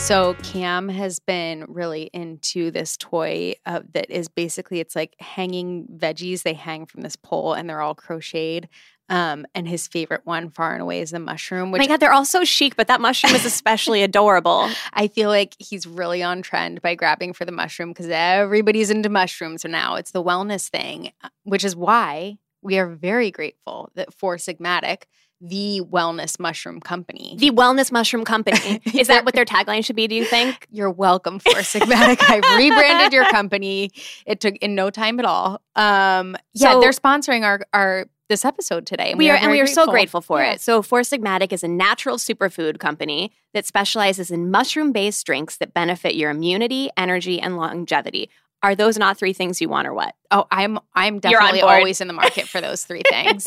So 0.04 0.34
Cam 0.44 0.90
has 0.90 1.20
been 1.20 1.64
really 1.70 2.10
into 2.12 2.72
this 2.72 2.98
toy 2.98 3.54
uh, 3.66 3.80
that 3.94 4.12
is 4.12 4.28
basically 4.28 4.82
it's 4.82 4.98
like 4.98 5.16
hanging 5.18 5.88
veggies. 5.96 6.44
They 6.44 6.56
hang 6.56 6.88
from 6.88 7.04
this 7.04 7.16
pole 7.16 7.54
and 7.54 7.70
they're 7.70 7.80
all 7.80 7.96
crocheted. 7.96 8.68
Um, 9.08 9.46
and 9.56 9.66
his 9.66 9.88
favorite 9.88 10.26
one, 10.26 10.50
far 10.50 10.74
and 10.74 10.82
away, 10.82 11.00
is 11.00 11.12
the 11.12 11.20
mushroom. 11.20 11.70
Oh 11.70 11.72
Which 11.72 11.80
my 11.80 11.88
God, 11.88 12.02
they're 12.02 12.12
all 12.12 12.26
so 12.26 12.44
chic, 12.44 12.76
but 12.76 12.88
that 12.88 13.00
mushroom 13.00 13.34
is 13.34 13.46
especially 13.46 14.04
adorable. 14.04 14.70
I 14.94 15.08
feel 15.08 15.30
like 15.30 15.56
he's 15.58 15.88
really 15.88 16.22
on 16.22 16.42
trend 16.42 16.82
by 16.82 16.96
grabbing 16.96 17.32
for 17.32 17.46
the 17.46 17.54
mushroom 17.54 17.92
because 17.92 18.10
everybody's 18.10 18.90
into 18.90 19.08
mushrooms 19.08 19.64
now. 19.64 19.96
It's 19.96 20.12
the 20.12 20.24
wellness 20.24 20.68
thing, 20.68 21.14
uh, 21.24 21.30
which 21.44 21.64
is 21.64 21.78
why 21.78 22.40
we 22.62 22.78
are 22.78 22.88
very 22.88 23.32
grateful 23.32 23.90
that 23.96 24.14
Four 24.14 24.36
Sigmatic, 24.36 25.04
the 25.46 25.82
wellness 25.92 26.40
mushroom 26.40 26.80
company. 26.80 27.36
The 27.38 27.52
Wellness 27.52 27.92
Mushroom 27.92 28.24
Company. 28.24 28.80
Is 28.98 29.08
that 29.08 29.26
what 29.26 29.36
their 29.36 29.44
tagline 29.44 29.84
should 29.84 29.98
be, 29.98 30.08
do 30.08 30.16
you 30.16 30.24
think? 30.24 30.66
You're 30.72 30.90
welcome 30.90 31.40
Four 31.40 31.56
Sigmatic. 31.56 32.18
I've 32.30 32.58
rebranded 32.58 33.12
your 33.12 33.26
company. 33.26 33.92
It 34.26 34.40
took 34.40 34.56
in 34.58 34.74
no 34.74 34.90
time 34.90 35.20
at 35.20 35.26
all. 35.26 35.62
Um, 35.76 36.38
yeah, 36.54 36.72
So- 36.74 36.80
they're 36.80 36.92
sponsoring 36.92 37.44
our 37.44 37.60
our 37.74 38.06
this 38.30 38.46
episode 38.46 38.88
today. 38.88 39.10
and 39.12 39.18
we 39.20 39.30
are, 39.30 39.36
and 39.36 39.52
we 39.52 39.60
are 39.60 39.68
so 39.68 39.86
grateful 39.86 40.22
for 40.22 40.42
Yeah. 40.42 40.54
it. 40.54 40.62
So, 40.62 40.82
Four 40.82 41.02
Sigmatic 41.02 41.52
is 41.52 41.62
a 41.62 41.68
natural 41.68 42.16
superfood 42.16 42.80
company 42.80 43.34
that 43.54 43.66
specializes 43.66 44.32
in 44.32 44.50
mushroom-based 44.50 45.24
drinks 45.26 45.58
that 45.58 45.74
benefit 45.74 46.16
your 46.16 46.32
immunity, 46.32 46.90
energy, 46.96 47.40
and 47.42 47.58
longevity. 47.58 48.30
Are 48.64 48.76
those 48.76 48.98
not 48.98 49.18
three 49.18 49.34
things 49.34 49.60
you 49.62 49.68
want, 49.70 49.88
or 49.88 49.94
what? 49.94 50.16
Oh, 50.32 50.46
I'm 50.50 50.80
I'm 50.96 51.20
definitely 51.20 51.62
always 51.62 52.00
in 52.02 52.08
the 52.08 52.14
market 52.14 52.48
for 52.48 52.62
those 52.62 52.84
three 52.86 53.02
things. 53.10 53.46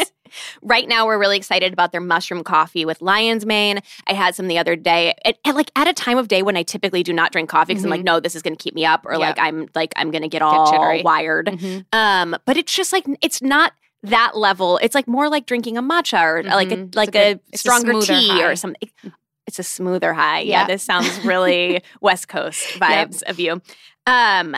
Right 0.60 0.86
now, 0.86 1.06
we're 1.06 1.18
really 1.18 1.36
excited 1.38 1.72
about 1.72 1.90
their 1.92 2.00
mushroom 2.02 2.44
coffee 2.44 2.84
with 2.84 3.00
lion's 3.00 3.46
mane. 3.46 3.80
I 4.06 4.12
had 4.12 4.34
some 4.34 4.46
the 4.48 4.58
other 4.58 4.76
day, 4.76 5.14
at, 5.24 5.38
at 5.44 5.54
like 5.54 5.70
at 5.74 5.88
a 5.88 5.92
time 5.94 6.18
of 6.18 6.28
day 6.28 6.42
when 6.42 6.56
I 6.56 6.62
typically 6.62 7.02
do 7.02 7.12
not 7.14 7.32
drink 7.32 7.48
coffee 7.48 7.72
because 7.72 7.84
I'm 7.84 7.90
like, 7.90 8.04
no, 8.04 8.20
this 8.20 8.34
is 8.36 8.42
going 8.42 8.54
to 8.54 8.62
keep 8.62 8.74
me 8.74 8.84
up, 8.84 9.06
or 9.06 9.12
Mm-hmm. 9.12 9.20
Yep. 9.22 9.36
like 9.38 9.46
I'm 9.46 9.68
like 9.74 9.92
I'm 9.96 10.10
going 10.10 10.22
to 10.22 10.28
get 10.28 10.42
all 10.42 10.70
jittery. 10.70 11.02
wired. 11.02 11.46
Mhm. 11.46 11.86
Um, 11.92 12.36
but 12.44 12.56
it's 12.58 12.74
just 12.74 12.92
like 12.92 13.06
it's 13.22 13.40
not 13.40 13.72
that 14.02 14.36
level. 14.36 14.78
It's 14.82 14.94
like 14.94 15.08
more 15.08 15.30
like 15.30 15.46
drinking 15.46 15.78
a 15.78 15.82
matcha 15.82 16.22
or 16.22 16.42
like 16.42 16.70
a. 16.72 16.88
Like 16.94 17.14
a 17.14 17.30
a, 17.30 17.34
good- 17.34 17.40
a 17.54 17.58
stronger 17.58 17.92
smoother 17.92 18.06
tea 18.06 18.28
high. 18.28 18.44
or 18.44 18.54
something. 18.56 18.90
It's 19.46 19.58
a 19.58 19.62
smoother 19.62 20.12
high. 20.12 20.40
Yeah, 20.40 20.60
Yeah. 20.62 20.66
this 20.66 20.82
sounds 20.82 21.24
really 21.24 21.82
West 22.02 22.28
Coast 22.28 22.66
vibes 22.80 23.22
of 23.22 23.38
you. 23.40 23.62
Um, 24.06 24.56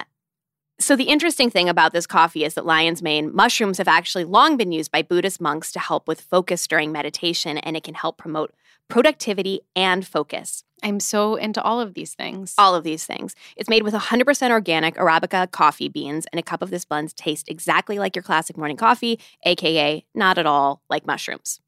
so 0.81 0.95
the 0.95 1.05
interesting 1.05 1.51
thing 1.51 1.69
about 1.69 1.93
this 1.93 2.07
coffee 2.07 2.45
is 2.45 2.55
that 2.55 2.67
lion's 2.67 3.03
mane 3.03 3.35
mushrooms 3.35 3.79
have 3.79 3.89
actually 3.89 4.25
long 4.25 4.57
been 4.57 4.73
used 4.73 4.93
by 4.93 5.03
Buddhist 5.03 5.41
monks 5.41 5.73
to 5.73 5.81
help 5.81 6.07
with 6.07 6.21
focus 6.21 6.67
during 6.67 6.93
meditation, 6.93 7.59
and 7.59 7.77
it 7.77 7.83
can 7.83 7.95
help 7.95 8.17
promote 8.17 8.55
productivity 8.89 9.61
and 9.75 10.07
focus. 10.07 10.65
I'm 10.83 11.01
so 11.01 11.35
into 11.35 11.61
all 11.63 11.81
of 11.81 11.95
these 11.95 12.15
things. 12.15 12.55
All 12.57 12.75
of 12.75 12.85
these 12.85 13.05
things. 13.05 13.35
It's 13.57 13.69
made 13.69 13.83
with 13.83 13.95
100% 13.95 14.51
organic 14.51 14.95
Arabica 14.95 15.51
coffee 15.51 15.89
beans, 15.89 16.27
and 16.33 16.39
a 16.39 16.45
cup 16.45 16.63
of 16.63 16.71
this 16.71 16.85
blend 16.85 17.17
tastes 17.17 17.49
exactly 17.49 17.99
like 17.99 18.15
your 18.15 18.23
classic 18.23 18.57
morning 18.57 18.77
coffee, 18.77 19.19
aka 19.45 20.05
not 20.15 20.39
at 20.39 20.47
all 20.47 20.83
like 20.89 21.07
mushrooms. 21.07 21.61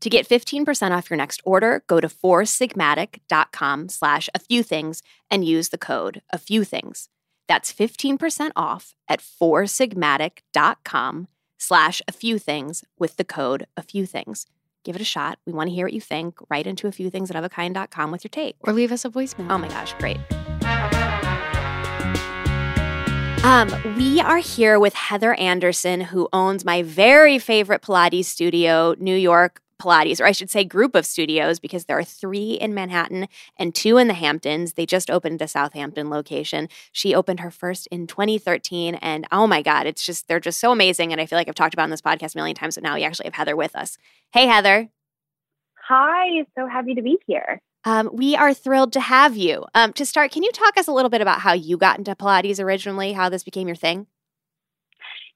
To 0.00 0.10
get 0.10 0.28
15% 0.28 0.92
off 0.92 1.10
your 1.10 1.16
next 1.16 1.40
order, 1.44 1.82
go 1.88 2.00
to 2.00 2.08
foursigmatic.com 2.08 3.88
slash 3.88 4.28
a 4.34 4.38
few 4.38 4.62
things 4.62 5.02
and 5.30 5.44
use 5.44 5.70
the 5.70 5.78
code 5.78 6.22
a 6.30 6.38
few 6.38 6.62
things. 6.62 7.08
That's 7.48 7.72
15% 7.72 8.52
off 8.54 8.94
at 9.08 9.20
foursigmatic.com 9.20 11.28
slash 11.56 12.02
a 12.06 12.12
few 12.12 12.38
things 12.38 12.84
with 12.98 13.16
the 13.16 13.24
code 13.24 13.66
a 13.76 13.82
few 13.82 14.06
things. 14.06 14.46
Give 14.84 14.94
it 14.94 15.02
a 15.02 15.04
shot. 15.04 15.38
We 15.44 15.52
want 15.52 15.68
to 15.68 15.74
hear 15.74 15.86
what 15.86 15.92
you 15.92 16.00
think. 16.00 16.38
Write 16.48 16.66
into 16.66 16.86
a 16.86 16.92
few 16.92 17.10
things 17.10 17.30
at 17.30 17.36
ofakind.com 17.36 18.10
with 18.10 18.22
your 18.22 18.30
take. 18.30 18.56
Or 18.60 18.72
leave 18.72 18.92
us 18.92 19.04
a 19.04 19.10
voicemail. 19.10 19.50
Oh 19.50 19.58
my 19.58 19.68
gosh, 19.68 19.92
great. 19.94 20.18
Um, 23.44 23.70
we 23.96 24.20
are 24.20 24.38
here 24.38 24.78
with 24.78 24.94
Heather 24.94 25.34
Andersen, 25.34 26.02
who 26.02 26.28
owns 26.32 26.64
my 26.64 26.82
very 26.82 27.38
favorite 27.38 27.82
Pilates 27.82 28.26
studio, 28.26 28.94
New 28.98 29.16
York 29.16 29.62
Pilates, 29.78 30.20
or 30.20 30.24
I 30.24 30.32
should 30.32 30.50
say, 30.50 30.64
group 30.64 30.94
of 30.94 31.06
studios, 31.06 31.58
because 31.58 31.84
there 31.84 31.98
are 31.98 32.04
three 32.04 32.52
in 32.52 32.74
Manhattan 32.74 33.28
and 33.56 33.74
two 33.74 33.96
in 33.96 34.08
the 34.08 34.14
Hamptons. 34.14 34.74
They 34.74 34.86
just 34.86 35.10
opened 35.10 35.38
the 35.38 35.48
Southampton 35.48 36.10
location. 36.10 36.68
She 36.92 37.14
opened 37.14 37.40
her 37.40 37.50
first 37.50 37.86
in 37.88 38.06
2013, 38.06 38.96
and 38.96 39.26
oh 39.32 39.46
my 39.46 39.62
God, 39.62 39.86
it's 39.86 40.04
just, 40.04 40.28
they're 40.28 40.40
just 40.40 40.60
so 40.60 40.72
amazing. 40.72 41.12
And 41.12 41.20
I 41.20 41.26
feel 41.26 41.38
like 41.38 41.48
I've 41.48 41.54
talked 41.54 41.74
about 41.74 41.84
in 41.84 41.90
this 41.90 42.02
podcast 42.02 42.34
a 42.34 42.38
million 42.38 42.56
times, 42.56 42.74
but 42.74 42.84
now 42.84 42.94
we 42.94 43.04
actually 43.04 43.26
have 43.26 43.34
Heather 43.34 43.56
with 43.56 43.74
us. 43.76 43.98
Hey, 44.32 44.46
Heather. 44.46 44.88
Hi, 45.88 46.44
so 46.56 46.66
happy 46.66 46.94
to 46.94 47.02
be 47.02 47.18
here. 47.26 47.60
Um, 47.84 48.10
we 48.12 48.36
are 48.36 48.52
thrilled 48.52 48.92
to 48.94 49.00
have 49.00 49.36
you. 49.36 49.64
Um, 49.74 49.92
to 49.94 50.04
start, 50.04 50.32
can 50.32 50.42
you 50.42 50.52
talk 50.52 50.76
us 50.76 50.88
a 50.88 50.92
little 50.92 51.08
bit 51.08 51.22
about 51.22 51.40
how 51.40 51.52
you 51.52 51.76
got 51.76 51.98
into 51.98 52.14
Pilates 52.14 52.62
originally, 52.62 53.12
how 53.12 53.28
this 53.28 53.44
became 53.44 53.66
your 53.66 53.76
thing? 53.76 54.06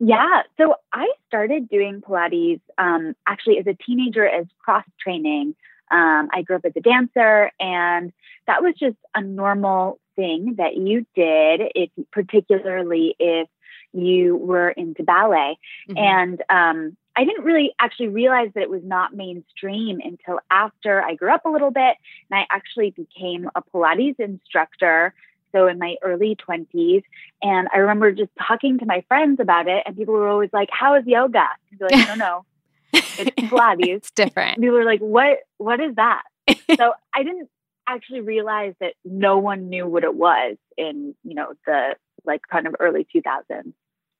Yeah, 0.04 0.42
so 0.56 0.74
I 0.92 1.08
started 1.28 1.68
doing 1.68 2.00
Pilates 2.00 2.60
um, 2.76 3.14
actually 3.24 3.58
as 3.58 3.68
a 3.68 3.74
teenager 3.74 4.26
as 4.26 4.46
cross 4.58 4.84
training. 5.00 5.54
Um, 5.92 6.28
I 6.34 6.42
grew 6.42 6.56
up 6.56 6.64
as 6.64 6.72
a 6.74 6.80
dancer, 6.80 7.52
and 7.60 8.12
that 8.48 8.64
was 8.64 8.74
just 8.80 8.96
a 9.14 9.20
normal 9.20 10.00
thing 10.16 10.56
that 10.58 10.74
you 10.74 11.06
did, 11.14 11.70
if, 11.76 11.90
particularly 12.10 13.14
if 13.20 13.48
you 13.92 14.36
were 14.36 14.70
into 14.70 15.04
ballet. 15.04 15.56
Mm-hmm. 15.88 15.98
And 15.98 16.42
um, 16.50 16.96
I 17.14 17.24
didn't 17.24 17.44
really 17.44 17.72
actually 17.78 18.08
realize 18.08 18.50
that 18.56 18.62
it 18.62 18.70
was 18.70 18.82
not 18.82 19.14
mainstream 19.14 20.00
until 20.02 20.40
after 20.50 21.00
I 21.00 21.14
grew 21.14 21.32
up 21.32 21.44
a 21.44 21.50
little 21.50 21.70
bit 21.70 21.96
and 22.28 22.40
I 22.40 22.46
actually 22.50 22.90
became 22.90 23.48
a 23.54 23.62
Pilates 23.62 24.18
instructor. 24.18 25.14
So 25.52 25.66
in 25.66 25.78
my 25.78 25.96
early 26.02 26.36
20s. 26.36 27.02
And 27.42 27.68
I 27.72 27.78
remember 27.78 28.12
just 28.12 28.30
talking 28.46 28.78
to 28.78 28.86
my 28.86 29.04
friends 29.08 29.38
about 29.40 29.68
it, 29.68 29.82
and 29.86 29.96
people 29.96 30.14
were 30.14 30.28
always 30.28 30.50
like, 30.52 30.68
How 30.72 30.94
is 30.96 31.04
yoga? 31.06 31.46
And 31.70 31.78
be 31.78 31.84
like, 31.84 32.08
No, 32.08 32.14
no, 32.14 32.44
it's 32.92 33.30
Pilates. 33.50 33.96
it's 33.96 34.10
different. 34.12 34.56
And 34.56 34.62
people 34.62 34.76
were 34.76 34.84
like, 34.84 35.00
What 35.00 35.38
what 35.58 35.80
is 35.80 35.94
that? 35.96 36.22
so 36.76 36.92
I 37.14 37.22
didn't 37.22 37.48
actually 37.88 38.20
realize 38.20 38.74
that 38.80 38.94
no 39.04 39.38
one 39.38 39.68
knew 39.68 39.86
what 39.86 40.04
it 40.04 40.14
was 40.14 40.56
in, 40.76 41.14
you 41.24 41.34
know, 41.34 41.52
the 41.66 41.96
like 42.24 42.42
kind 42.50 42.66
of 42.66 42.76
early 42.80 43.06
2000s, 43.14 43.72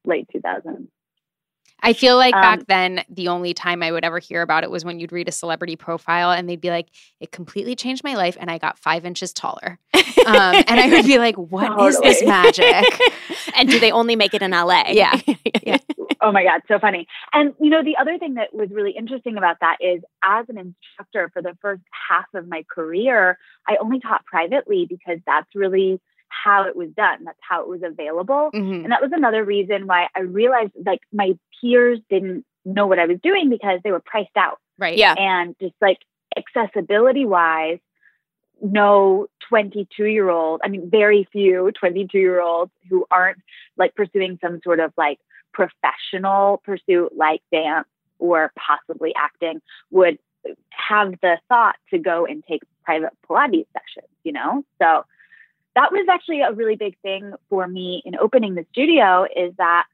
late 0.05 0.29
2000s. 0.35 0.89
I 1.83 1.93
feel 1.93 2.17
like 2.17 2.35
um, 2.35 2.41
back 2.41 2.67
then, 2.67 3.05
the 3.09 3.29
only 3.29 3.55
time 3.55 3.83
I 3.83 3.91
would 3.91 4.05
ever 4.05 4.19
hear 4.19 4.43
about 4.43 4.63
it 4.63 4.71
was 4.71 4.85
when 4.85 5.01
you'd 5.01 5.13
read 5.13 5.29
a 5.29 5.33
celebrity 5.33 5.75
profile 5.75 6.31
and 6.31 6.49
they'd 6.49 6.61
be 6.61 6.71
like, 6.71 6.89
it 7.21 7.33
completely 7.33 7.75
changed 7.75 8.05
my 8.05 8.15
life 8.15 8.37
and 8.41 8.51
I 8.51 8.59
got 8.59 8.79
five 8.79 9.05
inches 9.05 9.33
taller. 9.33 9.79
Um, 9.95 10.55
and 10.69 10.79
I 10.79 10.89
would 10.89 11.05
be 11.05 11.19
like, 11.19 11.37
"What 11.51 11.67
totally. 11.67 11.89
is 11.89 12.01
this 12.01 12.25
magic? 12.25 13.01
and 13.57 13.69
do 13.69 13.81
they 13.81 13.91
only 13.91 14.15
make 14.15 14.35
it 14.35 14.43
in 14.43 14.53
LA? 14.53 14.85
Yeah. 14.91 15.21
yeah. 15.63 15.79
Oh 16.21 16.31
my 16.31 16.45
God, 16.45 16.61
so 16.69 16.79
funny. 16.79 17.09
And, 17.33 17.55
you 17.61 17.69
know, 17.69 17.83
the 17.83 17.97
other 18.01 18.17
thing 18.19 18.35
that 18.35 18.55
was 18.55 18.71
really 18.71 18.93
interesting 18.93 19.37
about 19.37 19.57
that 19.61 19.79
is 19.81 20.03
as 20.23 20.47
an 20.49 20.59
instructor 20.59 21.31
for 21.33 21.43
the 21.43 21.57
first 21.61 21.83
half 22.09 22.27
of 22.35 22.47
my 22.47 22.65
career, 22.73 23.39
I 23.67 23.77
only 23.81 23.99
taught 23.99 24.25
privately 24.25 24.87
because 24.89 25.19
that's 25.27 25.49
really 25.57 26.01
how 26.45 26.65
it 26.65 26.75
was 26.77 26.89
done. 26.91 27.25
That's 27.25 27.39
how 27.41 27.63
it 27.63 27.69
was 27.69 27.83
available. 27.83 28.51
Mm-hmm. 28.55 28.85
And 28.85 28.93
that 28.93 29.03
was 29.03 29.13
another 29.13 29.45
reason 29.45 29.87
why 29.87 30.09
I 30.17 30.21
realized 30.21 30.73
like 30.85 31.01
my 31.13 31.33
peers 31.61 32.01
didn't 32.11 32.45
know 32.65 32.87
what 32.87 32.99
I 32.99 33.07
was 33.07 33.19
doing 33.23 33.51
because 33.51 33.81
they 33.85 33.93
were 33.93 34.01
priced 34.01 34.37
out. 34.37 34.59
Right. 34.79 34.97
Yeah. 34.97 35.15
And 35.17 35.55
just 35.61 35.75
like 35.81 35.99
accessibility 36.37 37.25
wise, 37.25 37.79
no 38.61 39.27
22 39.49 40.05
year 40.05 40.31
old, 40.31 40.61
I 40.65 40.69
mean, 40.69 40.89
very 40.91 41.29
few 41.33 41.73
22 41.79 42.19
year 42.19 42.41
olds 42.41 42.73
who 42.89 43.05
aren't 43.11 43.39
like 43.77 43.95
pursuing 43.95 44.39
some 44.41 44.61
sort 44.63 44.81
of 44.81 44.93
like 44.97 45.19
professional 45.53 46.63
pursuit 46.65 47.13
like 47.17 47.43
dance 47.53 47.89
or 48.19 48.53
possibly 48.57 49.13
acting 49.17 49.61
would 49.91 50.19
have 50.71 51.13
the 51.21 51.39
thought 51.49 51.77
to 51.91 51.99
go 51.99 52.25
and 52.25 52.43
take 52.49 52.63
private 52.85 53.13
Pilates 53.29 53.67
sessions, 53.73 54.11
you 54.25 54.33
know? 54.33 54.65
So 54.81 55.05
that 55.75 55.93
was 55.93 56.07
actually 56.11 56.43
a 56.43 56.53
really 56.53 56.77
big 56.77 56.97
thing 57.01 57.33
for 57.49 57.67
me 57.67 58.03
in 58.05 58.17
opening 58.17 58.55
the 58.55 58.67
studio 58.73 59.25
is 59.25 59.55
that 59.57 59.87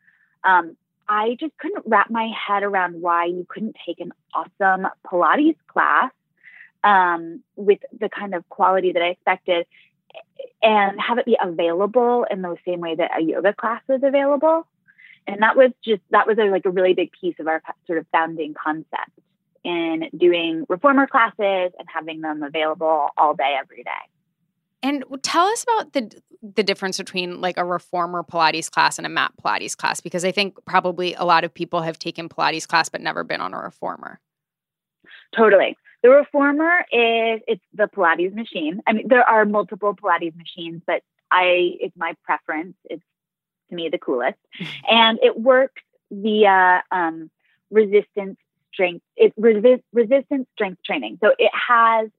um, 0.44 0.76
I 1.08 1.36
just 1.40 1.56
couldn't 1.58 1.84
wrap 1.86 2.10
my 2.10 2.30
head 2.46 2.62
around 2.62 3.00
why 3.00 3.26
you 3.26 3.46
couldn't 3.48 3.76
take 3.86 4.00
an 4.00 4.12
awesome 4.34 4.88
Pilates 5.06 5.56
class 5.66 6.12
um, 6.84 7.42
with 7.56 7.78
the 7.98 8.08
kind 8.08 8.34
of 8.34 8.48
quality 8.48 8.92
that 8.92 9.02
I 9.02 9.08
expected 9.08 9.66
and 10.62 11.00
have 11.00 11.18
it 11.18 11.26
be 11.26 11.38
available 11.40 12.26
in 12.30 12.42
the 12.42 12.56
same 12.66 12.80
way 12.80 12.94
that 12.94 13.10
a 13.16 13.22
yoga 13.22 13.52
class 13.52 13.82
was 13.88 14.02
available. 14.02 14.66
And 15.26 15.42
that 15.42 15.56
was 15.56 15.70
just, 15.84 16.02
that 16.10 16.26
was 16.26 16.38
a, 16.38 16.44
like 16.44 16.64
a 16.64 16.70
really 16.70 16.94
big 16.94 17.12
piece 17.12 17.36
of 17.38 17.46
our 17.46 17.62
sort 17.86 17.98
of 17.98 18.06
founding 18.10 18.54
concept 18.54 19.10
in 19.64 20.08
doing 20.16 20.64
reformer 20.68 21.06
classes 21.06 21.72
and 21.78 21.88
having 21.92 22.20
them 22.20 22.42
available 22.42 23.08
all 23.16 23.34
day, 23.34 23.56
every 23.60 23.82
day. 23.82 24.17
And 24.82 25.04
tell 25.22 25.46
us 25.46 25.64
about 25.64 25.92
the 25.92 26.10
the 26.40 26.62
difference 26.62 26.98
between 26.98 27.40
like 27.40 27.56
a 27.56 27.64
reformer 27.64 28.22
Pilates 28.22 28.70
class 28.70 28.96
and 28.98 29.06
a 29.06 29.10
mat 29.10 29.32
Pilates 29.42 29.76
class 29.76 30.00
because 30.00 30.24
I 30.24 30.30
think 30.30 30.56
probably 30.66 31.14
a 31.14 31.24
lot 31.24 31.42
of 31.42 31.52
people 31.52 31.82
have 31.82 31.98
taken 31.98 32.28
Pilates 32.28 32.66
class 32.66 32.88
but 32.88 33.00
never 33.00 33.24
been 33.24 33.40
on 33.40 33.54
a 33.54 33.58
reformer. 33.58 34.20
Totally. 35.34 35.76
The 36.02 36.10
reformer 36.10 36.84
is 36.92 37.40
it's 37.48 37.64
the 37.74 37.88
Pilates 37.88 38.34
machine. 38.34 38.80
I 38.86 38.92
mean, 38.92 39.08
there 39.08 39.28
are 39.28 39.44
multiple 39.44 39.94
Pilates 39.94 40.36
machines, 40.36 40.82
but 40.86 41.02
I 41.30 41.76
it's 41.80 41.96
my 41.96 42.14
preference. 42.24 42.76
It's 42.84 43.02
to 43.70 43.74
me 43.74 43.88
the 43.88 43.98
coolest, 43.98 44.38
and 44.88 45.18
it 45.22 45.38
works 45.38 45.82
via 46.10 46.82
um, 46.92 47.30
resistance 47.70 48.38
strength. 48.72 49.04
It's 49.16 49.34
resist, 49.36 49.82
resistance 49.92 50.46
strength 50.54 50.82
training. 50.84 51.18
So 51.20 51.32
it 51.36 51.50
has 51.52 52.10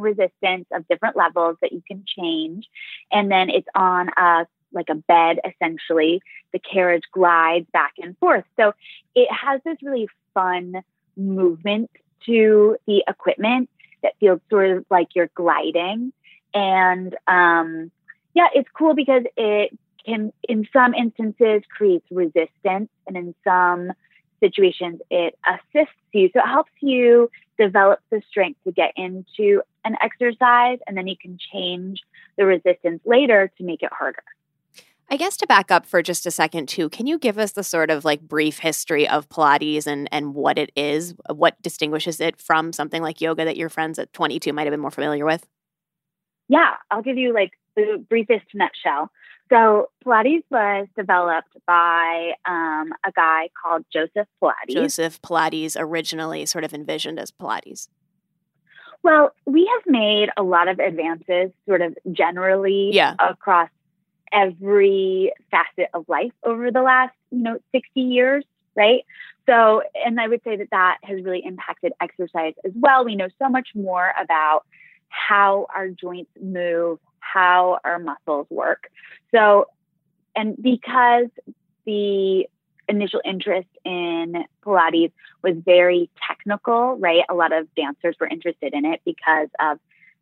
resistance 0.00 0.66
of 0.72 0.86
different 0.88 1.16
levels 1.16 1.56
that 1.60 1.72
you 1.72 1.82
can 1.86 2.04
change. 2.06 2.66
And 3.12 3.30
then 3.30 3.50
it's 3.50 3.68
on 3.74 4.10
a 4.16 4.46
like 4.72 4.88
a 4.90 4.94
bed 4.94 5.38
essentially. 5.44 6.22
The 6.52 6.58
carriage 6.58 7.04
glides 7.12 7.66
back 7.72 7.94
and 7.98 8.16
forth. 8.18 8.44
So 8.56 8.72
it 9.14 9.28
has 9.32 9.60
this 9.64 9.78
really 9.82 10.08
fun 10.34 10.82
movement 11.16 11.90
to 12.26 12.76
the 12.86 13.02
equipment 13.08 13.68
that 14.02 14.14
feels 14.20 14.40
sort 14.50 14.70
of 14.70 14.84
like 14.90 15.08
you're 15.14 15.30
gliding. 15.34 16.12
And 16.54 17.16
um, 17.26 17.90
yeah, 18.34 18.48
it's 18.54 18.68
cool 18.76 18.94
because 18.94 19.24
it 19.36 19.76
can, 20.04 20.32
in 20.48 20.66
some 20.72 20.94
instances, 20.94 21.62
creates 21.76 22.06
resistance, 22.10 22.88
and 23.06 23.16
in 23.16 23.34
some 23.44 23.92
situations, 24.40 25.00
it 25.10 25.36
assists 25.46 25.94
you. 26.12 26.30
So 26.32 26.40
it 26.40 26.46
helps 26.46 26.72
you 26.80 27.30
develop 27.58 28.00
the 28.10 28.22
strength 28.28 28.60
to 28.64 28.72
get 28.72 28.92
into 28.96 29.62
an 29.84 29.96
exercise, 30.02 30.78
and 30.86 30.96
then 30.96 31.06
you 31.06 31.16
can 31.20 31.38
change 31.52 32.00
the 32.36 32.44
resistance 32.44 33.00
later 33.04 33.50
to 33.58 33.64
make 33.64 33.82
it 33.82 33.92
harder. 33.92 34.22
I 35.10 35.16
guess 35.16 35.38
to 35.38 35.46
back 35.46 35.70
up 35.70 35.86
for 35.86 36.02
just 36.02 36.26
a 36.26 36.30
second 36.30 36.68
too, 36.68 36.90
can 36.90 37.06
you 37.06 37.18
give 37.18 37.38
us 37.38 37.52
the 37.52 37.64
sort 37.64 37.90
of 37.90 38.04
like 38.04 38.20
brief 38.20 38.58
history 38.58 39.08
of 39.08 39.28
Pilates 39.30 39.86
and 39.86 40.06
and 40.12 40.34
what 40.34 40.58
it 40.58 40.70
is, 40.76 41.14
what 41.34 41.60
distinguishes 41.62 42.20
it 42.20 42.38
from 42.38 42.72
something 42.72 43.02
like 43.02 43.20
yoga 43.20 43.44
that 43.46 43.56
your 43.56 43.70
friends 43.70 43.98
at 43.98 44.12
22 44.12 44.52
might 44.52 44.66
have 44.66 44.70
been 44.70 44.80
more 44.80 44.90
familiar 44.90 45.24
with? 45.24 45.46
Yeah, 46.48 46.74
I'll 46.90 47.02
give 47.02 47.16
you 47.16 47.32
like 47.32 47.52
the 47.74 48.04
briefest 48.08 48.46
nutshell. 48.54 49.10
So 49.50 49.90
Pilates 50.04 50.44
was 50.50 50.88
developed 50.96 51.56
by 51.66 52.32
um, 52.44 52.92
a 53.06 53.12
guy 53.14 53.48
called 53.62 53.84
Joseph 53.92 54.28
Pilates. 54.42 54.70
Joseph 54.70 55.22
Pilates 55.22 55.76
originally 55.78 56.44
sort 56.46 56.64
of 56.64 56.74
envisioned 56.74 57.18
as 57.18 57.30
Pilates. 57.30 57.88
Well, 59.02 59.30
we 59.46 59.70
have 59.74 59.82
made 59.86 60.28
a 60.36 60.42
lot 60.42 60.68
of 60.68 60.80
advances, 60.80 61.50
sort 61.66 61.82
of 61.82 61.96
generally 62.12 62.90
yeah. 62.92 63.14
across 63.18 63.70
every 64.32 65.32
facet 65.50 65.88
of 65.94 66.04
life 66.08 66.32
over 66.42 66.70
the 66.70 66.82
last, 66.82 67.14
you 67.30 67.42
know, 67.42 67.58
60 67.72 68.00
years, 68.00 68.44
right? 68.76 69.04
So, 69.48 69.82
and 70.04 70.20
I 70.20 70.28
would 70.28 70.42
say 70.44 70.56
that 70.56 70.68
that 70.72 70.98
has 71.04 71.22
really 71.22 71.42
impacted 71.44 71.92
exercise 72.00 72.54
as 72.64 72.72
well. 72.74 73.04
We 73.04 73.16
know 73.16 73.28
so 73.38 73.48
much 73.48 73.68
more 73.74 74.12
about 74.20 74.66
how 75.08 75.66
our 75.74 75.88
joints 75.88 76.30
move, 76.40 76.98
how 77.20 77.78
our 77.84 77.98
muscles 77.98 78.46
work. 78.50 78.90
So, 79.34 79.66
and 80.34 80.56
because 80.60 81.28
the 81.84 82.46
initial 82.88 83.20
interest 83.24 83.68
in 83.84 84.44
Pilates 84.64 85.12
was 85.42 85.54
very 85.64 86.10
technical, 86.26 86.96
right? 86.96 87.24
A 87.28 87.34
lot 87.34 87.52
of 87.52 87.72
dancers 87.74 88.16
were 88.18 88.26
interested 88.26 88.72
in 88.72 88.84
it 88.84 89.00
because 89.04 89.48
of 89.60 89.78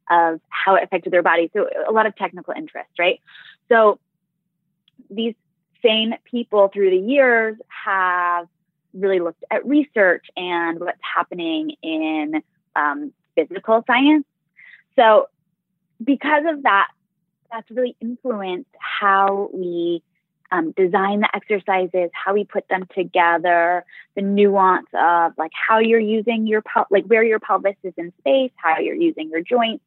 of 0.09 0.41
how 0.49 0.76
it 0.76 0.85
affected 0.85 1.12
their 1.12 1.23
body. 1.23 1.50
So 1.53 1.69
a 1.88 1.91
lot 1.91 2.07
of 2.07 2.15
technical 2.15 2.55
interest, 2.57 2.91
right? 2.97 3.21
So 3.69 3.99
these 5.11 5.35
same 5.85 6.15
people 6.25 6.69
through 6.69 6.91
the 6.91 7.12
years 7.12 7.57
have 7.69 8.47
really 8.95 9.19
looked 9.19 9.45
at 9.50 9.67
research 9.67 10.26
and 10.37 10.81
what's 10.81 11.00
happening 11.03 11.73
in 11.83 12.43
um, 12.76 13.12
physical 13.35 13.83
science. 13.87 14.25
So 14.97 15.29
because 16.03 16.45
of 16.47 16.62
that, 16.62 16.88
that's 17.50 17.71
really 17.71 17.97
influenced 18.00 18.71
how 18.79 19.50
we 19.53 20.03
um, 20.53 20.73
design 20.73 21.21
the 21.21 21.29
exercises, 21.35 22.11
how 22.12 22.35
we 22.35 22.45
put 22.45 22.69
them 22.69 22.87
together, 22.95 23.85
the 24.15 24.23
nuance 24.23 24.87
of 24.95 25.33
like 25.37 25.50
how 25.53 25.79
you're 25.79 25.99
using 25.99 26.47
your 26.47 26.62
like 26.91 27.05
where 27.07 27.25
your 27.25 27.41
pelvis 27.41 27.76
is 27.83 27.95
in 27.97 28.12
space, 28.19 28.53
how 28.57 28.79
you're 28.79 28.95
using 28.95 29.31
your 29.31 29.41
joints. 29.41 29.85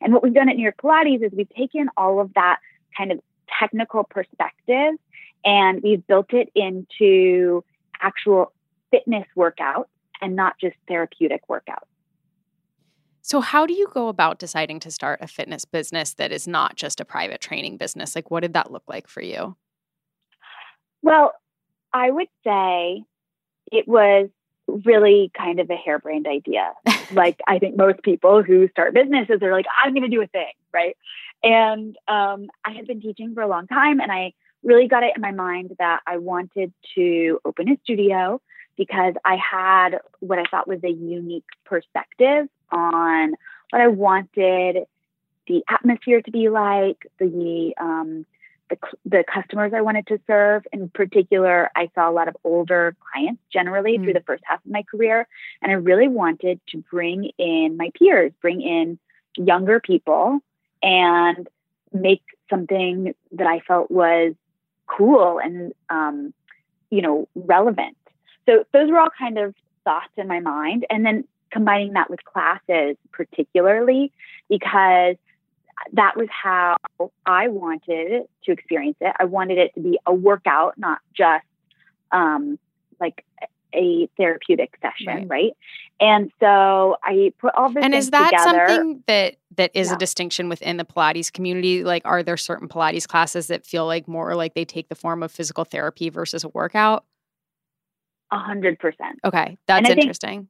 And 0.00 0.12
what 0.12 0.22
we've 0.22 0.34
done 0.34 0.48
at 0.48 0.56
New 0.56 0.62
York 0.62 0.78
Pilates 0.82 1.24
is 1.24 1.32
we've 1.32 1.48
taken 1.50 1.88
all 1.96 2.20
of 2.20 2.34
that 2.34 2.58
kind 2.96 3.12
of 3.12 3.20
technical 3.58 4.04
perspective 4.04 4.94
and 5.44 5.82
we've 5.82 6.06
built 6.06 6.32
it 6.32 6.50
into 6.54 7.64
actual 8.00 8.52
fitness 8.90 9.26
workouts 9.36 9.86
and 10.20 10.36
not 10.36 10.58
just 10.60 10.76
therapeutic 10.88 11.46
workouts. 11.48 11.91
So, 13.22 13.40
how 13.40 13.66
do 13.66 13.72
you 13.72 13.86
go 13.92 14.08
about 14.08 14.40
deciding 14.40 14.80
to 14.80 14.90
start 14.90 15.20
a 15.22 15.28
fitness 15.28 15.64
business 15.64 16.14
that 16.14 16.32
is 16.32 16.48
not 16.48 16.74
just 16.74 17.00
a 17.00 17.04
private 17.04 17.40
training 17.40 17.76
business? 17.76 18.16
Like, 18.16 18.30
what 18.30 18.40
did 18.40 18.54
that 18.54 18.72
look 18.72 18.82
like 18.88 19.06
for 19.06 19.22
you? 19.22 19.56
Well, 21.02 21.32
I 21.92 22.10
would 22.10 22.28
say 22.44 23.04
it 23.70 23.86
was 23.86 24.28
really 24.84 25.30
kind 25.36 25.60
of 25.60 25.70
a 25.70 25.76
harebrained 25.76 26.26
idea. 26.26 26.72
like, 27.12 27.40
I 27.46 27.60
think 27.60 27.76
most 27.76 28.02
people 28.02 28.42
who 28.42 28.68
start 28.68 28.92
businesses 28.92 29.40
are 29.40 29.52
like, 29.52 29.66
I'm 29.82 29.92
going 29.92 30.02
to 30.02 30.08
do 30.08 30.22
a 30.22 30.26
thing, 30.26 30.52
right? 30.72 30.96
And 31.44 31.96
um, 32.08 32.48
I 32.64 32.72
had 32.72 32.88
been 32.88 33.00
teaching 33.00 33.34
for 33.34 33.42
a 33.42 33.48
long 33.48 33.68
time, 33.68 34.00
and 34.00 34.10
I 34.10 34.32
really 34.64 34.88
got 34.88 35.04
it 35.04 35.12
in 35.14 35.22
my 35.22 35.32
mind 35.32 35.72
that 35.78 36.00
I 36.06 36.18
wanted 36.18 36.72
to 36.96 37.38
open 37.44 37.68
a 37.68 37.76
studio 37.84 38.40
because 38.76 39.14
I 39.24 39.36
had 39.36 40.00
what 40.20 40.38
I 40.38 40.44
thought 40.50 40.68
was 40.68 40.82
a 40.84 40.90
unique 40.90 41.44
perspective 41.64 42.48
on 42.70 43.34
what 43.70 43.82
I 43.82 43.88
wanted 43.88 44.86
the 45.46 45.64
atmosphere 45.68 46.22
to 46.22 46.30
be 46.30 46.48
like, 46.48 47.06
the 47.18 47.74
um, 47.78 48.26
the, 48.70 48.78
the 49.04 49.24
customers 49.32 49.72
I 49.74 49.82
wanted 49.82 50.06
to 50.08 50.20
serve. 50.26 50.66
In 50.72 50.88
particular, 50.88 51.70
I 51.76 51.90
saw 51.94 52.08
a 52.08 52.12
lot 52.12 52.28
of 52.28 52.36
older 52.44 52.96
clients 53.12 53.42
generally 53.52 53.98
mm. 53.98 54.04
through 54.04 54.14
the 54.14 54.22
first 54.22 54.42
half 54.46 54.64
of 54.64 54.70
my 54.70 54.82
career, 54.82 55.26
and 55.60 55.70
I 55.70 55.74
really 55.74 56.08
wanted 56.08 56.60
to 56.68 56.78
bring 56.90 57.30
in 57.38 57.76
my 57.76 57.90
peers, 57.98 58.32
bring 58.40 58.62
in 58.62 58.98
younger 59.36 59.80
people, 59.80 60.40
and 60.82 61.48
make 61.92 62.22
something 62.48 63.14
that 63.32 63.46
I 63.46 63.60
felt 63.60 63.90
was 63.90 64.34
cool 64.86 65.38
and 65.38 65.72
um, 65.90 66.32
you 66.90 67.02
know 67.02 67.28
relevant. 67.34 67.96
So 68.46 68.64
those 68.72 68.90
were 68.90 68.98
all 68.98 69.10
kind 69.18 69.38
of 69.38 69.54
thoughts 69.84 70.12
in 70.16 70.28
my 70.28 70.40
mind. 70.40 70.86
And 70.90 71.04
then 71.04 71.24
combining 71.50 71.92
that 71.92 72.10
with 72.10 72.24
classes, 72.24 72.96
particularly 73.12 74.12
because 74.48 75.16
that 75.92 76.16
was 76.16 76.28
how 76.30 76.76
I 77.26 77.48
wanted 77.48 78.22
to 78.44 78.52
experience 78.52 78.96
it. 79.00 79.14
I 79.18 79.24
wanted 79.24 79.58
it 79.58 79.74
to 79.74 79.80
be 79.80 79.98
a 80.06 80.14
workout, 80.14 80.78
not 80.78 80.98
just 81.14 81.44
um, 82.10 82.58
like 83.00 83.24
a 83.74 84.08
therapeutic 84.16 84.78
session, 84.80 85.28
right. 85.28 85.28
right. 85.28 85.52
And 86.00 86.30
so 86.40 86.96
I 87.02 87.32
put 87.38 87.54
all 87.54 87.70
this. 87.70 87.84
And 87.84 87.94
is 87.94 88.10
that 88.10 88.30
together. 88.30 88.66
something 88.68 89.02
that 89.06 89.36
that 89.56 89.70
is 89.74 89.88
yeah. 89.88 89.94
a 89.94 89.98
distinction 89.98 90.48
within 90.48 90.76
the 90.76 90.84
Pilates 90.84 91.32
community? 91.32 91.84
Like, 91.84 92.02
are 92.04 92.22
there 92.22 92.36
certain 92.36 92.68
Pilates 92.68 93.06
classes 93.06 93.48
that 93.48 93.66
feel 93.66 93.86
like 93.86 94.08
more 94.08 94.34
like 94.34 94.54
they 94.54 94.64
take 94.64 94.88
the 94.88 94.94
form 94.94 95.22
of 95.22 95.30
physical 95.30 95.64
therapy 95.64 96.10
versus 96.10 96.44
a 96.44 96.48
workout? 96.48 97.04
A 98.32 98.38
hundred 98.38 98.78
percent. 98.78 99.20
Okay, 99.24 99.58
that's 99.66 99.88
interesting. 99.88 100.48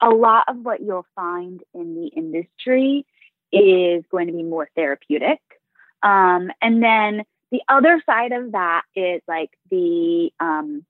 A 0.00 0.08
lot 0.08 0.44
of 0.48 0.58
what 0.58 0.80
you'll 0.80 1.06
find 1.14 1.60
in 1.74 1.94
the 1.94 2.06
industry 2.06 3.04
is 3.52 4.04
going 4.10 4.28
to 4.28 4.32
be 4.32 4.42
more 4.42 4.68
therapeutic, 4.74 5.40
um, 6.02 6.50
and 6.60 6.82
then 6.82 7.24
the 7.50 7.60
other 7.68 8.02
side 8.06 8.32
of 8.32 8.52
that 8.52 8.82
is 8.94 9.20
like 9.26 9.50
the 9.70 10.30
um, 10.40 10.84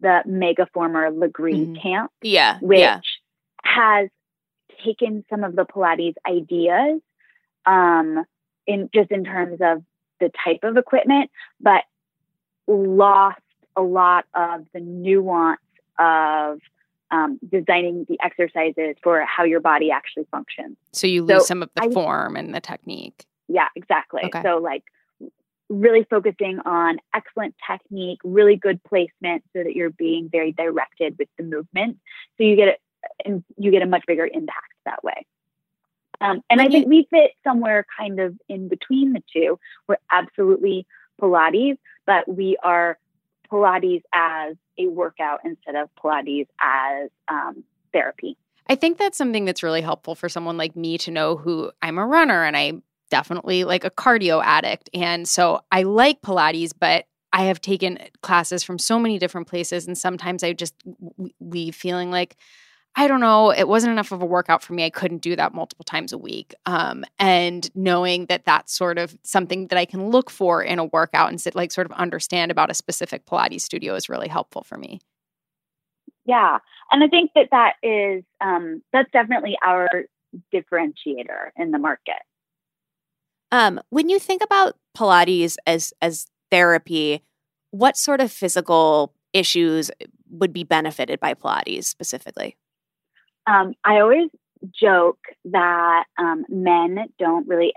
the 0.00 0.22
Megaformer 0.26 1.12
Lagree 1.12 1.66
mm-hmm. 1.66 1.82
camp, 1.82 2.12
yeah, 2.22 2.58
which 2.60 2.78
yeah. 2.78 3.00
has 3.62 4.08
taken 4.84 5.24
some 5.28 5.42
of 5.42 5.56
the 5.56 5.64
Pilates 5.64 6.14
ideas, 6.26 7.00
um, 7.66 8.24
in 8.66 8.90
just 8.94 9.10
in 9.10 9.24
terms 9.24 9.58
of 9.60 9.82
the 10.20 10.30
type 10.44 10.60
of 10.62 10.76
equipment, 10.76 11.30
but 11.60 11.82
lost 12.66 13.40
a 13.76 13.82
lot 13.82 14.24
of 14.34 14.66
the 14.72 14.80
nuance 14.80 15.60
of 15.98 16.60
um, 17.10 17.38
designing 17.48 18.04
the 18.08 18.18
exercises 18.22 18.96
for 19.02 19.24
how 19.24 19.44
your 19.44 19.60
body 19.60 19.90
actually 19.90 20.26
functions. 20.30 20.76
So 20.92 21.06
you 21.06 21.24
lose 21.24 21.42
so 21.42 21.46
some 21.46 21.62
of 21.62 21.70
the 21.74 21.84
I, 21.84 21.90
form 21.90 22.36
and 22.36 22.54
the 22.54 22.60
technique. 22.60 23.24
Yeah, 23.48 23.68
exactly. 23.76 24.22
Okay. 24.24 24.42
So 24.42 24.58
like 24.58 24.84
really 25.68 26.04
focusing 26.08 26.60
on 26.64 26.98
excellent 27.14 27.54
technique, 27.68 28.20
really 28.24 28.56
good 28.56 28.82
placement 28.84 29.44
so 29.52 29.62
that 29.62 29.74
you're 29.74 29.90
being 29.90 30.28
very 30.28 30.52
directed 30.52 31.16
with 31.18 31.28
the 31.36 31.44
movement. 31.44 31.98
So 32.38 32.44
you 32.44 32.56
get 32.56 32.80
and 33.24 33.44
you 33.56 33.70
get 33.70 33.82
a 33.82 33.86
much 33.86 34.04
bigger 34.06 34.26
impact 34.26 34.72
that 34.84 35.04
way. 35.04 35.26
Um, 36.20 36.42
and 36.48 36.58
when 36.58 36.66
I 36.66 36.70
think 36.70 36.84
you, 36.84 36.90
we 36.90 37.08
fit 37.10 37.32
somewhere 37.44 37.86
kind 37.98 38.20
of 38.20 38.36
in 38.48 38.68
between 38.68 39.12
the 39.12 39.22
two. 39.32 39.58
We're 39.86 39.98
absolutely 40.10 40.86
Pilates, 41.20 41.78
but 42.06 42.26
we 42.28 42.56
are 42.62 42.98
Pilates 43.50 44.02
as 44.12 44.56
a 44.78 44.86
workout 44.86 45.40
instead 45.44 45.74
of 45.74 45.88
Pilates 46.02 46.48
as 46.60 47.10
um, 47.28 47.64
therapy. 47.92 48.36
I 48.68 48.74
think 48.74 48.98
that's 48.98 49.16
something 49.16 49.44
that's 49.44 49.62
really 49.62 49.80
helpful 49.80 50.14
for 50.14 50.28
someone 50.28 50.56
like 50.56 50.74
me 50.76 50.98
to 50.98 51.10
know 51.10 51.36
who 51.36 51.70
I'm 51.82 51.98
a 51.98 52.06
runner 52.06 52.44
and 52.44 52.56
I'm 52.56 52.82
definitely 53.10 53.64
like 53.64 53.84
a 53.84 53.90
cardio 53.90 54.42
addict. 54.44 54.90
And 54.92 55.28
so 55.28 55.60
I 55.70 55.84
like 55.84 56.20
Pilates, 56.20 56.72
but 56.78 57.06
I 57.32 57.44
have 57.44 57.60
taken 57.60 57.98
classes 58.22 58.64
from 58.64 58.78
so 58.78 58.98
many 58.98 59.18
different 59.18 59.46
places. 59.46 59.86
And 59.86 59.96
sometimes 59.96 60.42
I 60.42 60.52
just 60.52 60.74
leave 61.40 61.74
feeling 61.74 62.10
like, 62.10 62.36
I 62.98 63.08
don't 63.08 63.20
know, 63.20 63.50
it 63.50 63.68
wasn't 63.68 63.92
enough 63.92 64.10
of 64.10 64.22
a 64.22 64.26
workout 64.26 64.62
for 64.62 64.72
me. 64.72 64.82
I 64.86 64.90
couldn't 64.90 65.18
do 65.18 65.36
that 65.36 65.52
multiple 65.52 65.84
times 65.84 66.14
a 66.14 66.18
week. 66.18 66.54
Um, 66.64 67.04
and 67.18 67.68
knowing 67.74 68.24
that 68.26 68.46
that's 68.46 68.74
sort 68.74 68.96
of 68.96 69.16
something 69.22 69.66
that 69.66 69.78
I 69.78 69.84
can 69.84 70.08
look 70.08 70.30
for 70.30 70.62
in 70.62 70.78
a 70.78 70.86
workout 70.86 71.28
and 71.28 71.38
sit, 71.38 71.54
like 71.54 71.72
sort 71.72 71.86
of 71.86 71.92
understand 71.92 72.50
about 72.50 72.70
a 72.70 72.74
specific 72.74 73.26
Pilates 73.26 73.60
studio 73.60 73.94
is 73.94 74.08
really 74.08 74.28
helpful 74.28 74.62
for 74.62 74.78
me. 74.78 75.00
Yeah. 76.24 76.58
And 76.90 77.04
I 77.04 77.08
think 77.08 77.32
that 77.34 77.48
that 77.50 77.74
is, 77.82 78.24
um, 78.40 78.82
that's 78.94 79.10
definitely 79.12 79.58
our 79.62 79.88
differentiator 80.54 81.50
in 81.56 81.72
the 81.72 81.78
market. 81.78 82.22
Um, 83.52 83.78
when 83.90 84.08
you 84.08 84.18
think 84.18 84.42
about 84.42 84.74
Pilates 84.96 85.56
as, 85.66 85.92
as 86.00 86.26
therapy, 86.50 87.22
what 87.72 87.98
sort 87.98 88.22
of 88.22 88.32
physical 88.32 89.12
issues 89.34 89.90
would 90.30 90.54
be 90.54 90.64
benefited 90.64 91.20
by 91.20 91.34
Pilates 91.34 91.84
specifically? 91.84 92.56
Um, 93.46 93.74
I 93.84 94.00
always 94.00 94.30
joke 94.72 95.20
that 95.46 96.04
um, 96.18 96.44
men 96.48 97.08
don't 97.18 97.46
really 97.46 97.72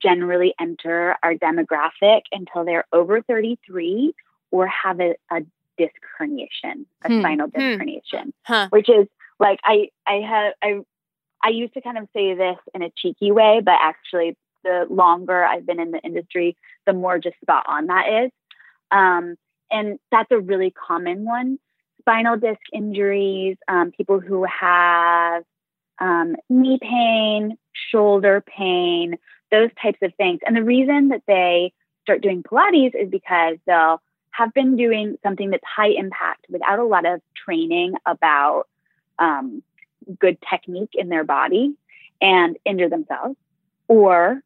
generally 0.00 0.54
enter 0.60 1.16
our 1.22 1.34
demographic 1.34 2.22
until 2.32 2.64
they're 2.64 2.84
over 2.92 3.22
33 3.22 4.14
or 4.50 4.66
have 4.66 5.00
a, 5.00 5.14
a 5.30 5.40
disc 5.78 5.94
herniation, 6.20 6.86
a 7.04 7.08
hmm. 7.08 7.20
spinal 7.20 7.48
disc 7.48 7.58
hmm. 7.58 7.80
herniation, 7.80 8.32
huh. 8.42 8.68
which 8.70 8.88
is 8.88 9.06
like 9.38 9.58
I 9.64 9.88
I 10.06 10.14
have 10.20 10.54
I 10.62 10.80
I 11.42 11.50
used 11.50 11.74
to 11.74 11.80
kind 11.80 11.98
of 11.98 12.08
say 12.12 12.34
this 12.34 12.56
in 12.74 12.82
a 12.82 12.92
cheeky 12.96 13.30
way, 13.32 13.60
but 13.64 13.74
actually 13.80 14.36
the 14.62 14.86
longer 14.88 15.44
I've 15.44 15.66
been 15.66 15.80
in 15.80 15.90
the 15.90 16.00
industry, 16.00 16.56
the 16.86 16.92
more 16.92 17.18
just 17.18 17.36
spot 17.40 17.64
on 17.68 17.86
that 17.86 18.24
is. 18.24 18.30
Um, 18.90 19.36
and 19.70 19.98
that's 20.10 20.30
a 20.30 20.38
really 20.38 20.70
common 20.70 21.24
one 21.24 21.58
spinal 22.04 22.36
disc 22.36 22.60
injuries, 22.72 23.56
um, 23.66 23.90
people 23.90 24.20
who 24.20 24.44
have 24.44 25.42
um, 25.98 26.36
knee 26.50 26.78
pain, 26.80 27.56
shoulder 27.90 28.44
pain, 28.46 29.16
those 29.50 29.70
types 29.82 29.98
of 30.02 30.12
things. 30.16 30.40
And 30.46 30.54
the 30.54 30.62
reason 30.62 31.08
that 31.08 31.22
they 31.26 31.72
start 32.02 32.20
doing 32.20 32.42
Pilates 32.42 32.94
is 32.94 33.08
because 33.10 33.56
they'll 33.66 34.02
have 34.32 34.52
been 34.52 34.76
doing 34.76 35.16
something 35.22 35.50
that's 35.50 35.64
high 35.64 35.90
impact 35.96 36.46
without 36.50 36.78
a 36.78 36.84
lot 36.84 37.06
of 37.06 37.20
training 37.44 37.94
about 38.04 38.64
um, 39.18 39.62
good 40.18 40.36
technique 40.50 40.90
in 40.92 41.08
their 41.08 41.24
body 41.24 41.74
and 42.20 42.58
injure 42.66 42.88
themselves. 42.88 43.36
Or 43.88 44.40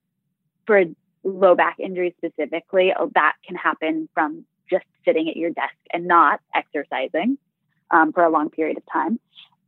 for 0.66 0.85
low 1.25 1.55
back 1.55 1.77
injury 1.81 2.14
specifically, 2.18 2.92
oh, 2.97 3.11
that 3.14 3.35
can 3.47 3.57
happen 3.57 4.09
from 4.14 4.44
just 4.71 4.85
sitting 5.05 5.29
at 5.29 5.37
your 5.37 5.51
desk 5.51 5.75
and 5.92 6.07
not 6.07 6.40
exercising 6.55 7.38
um, 7.90 8.12
for 8.12 8.22
a 8.22 8.31
long 8.31 8.51
period 8.51 8.77
of 8.77 8.85
time. 8.92 9.18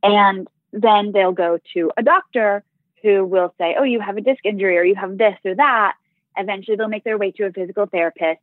And 0.03 0.47
then 0.73 1.11
they'll 1.11 1.31
go 1.31 1.59
to 1.73 1.91
a 1.97 2.03
doctor 2.03 2.63
who 3.01 3.25
will 3.25 3.53
say, 3.57 3.75
Oh, 3.77 3.83
you 3.83 3.99
have 3.99 4.17
a 4.17 4.21
disc 4.21 4.45
injury 4.45 4.77
or 4.77 4.83
you 4.83 4.95
have 4.95 5.17
this 5.17 5.35
or 5.43 5.55
that. 5.55 5.95
Eventually, 6.37 6.77
they'll 6.77 6.87
make 6.87 7.03
their 7.03 7.17
way 7.17 7.31
to 7.31 7.45
a 7.45 7.51
physical 7.51 7.85
therapist 7.85 8.41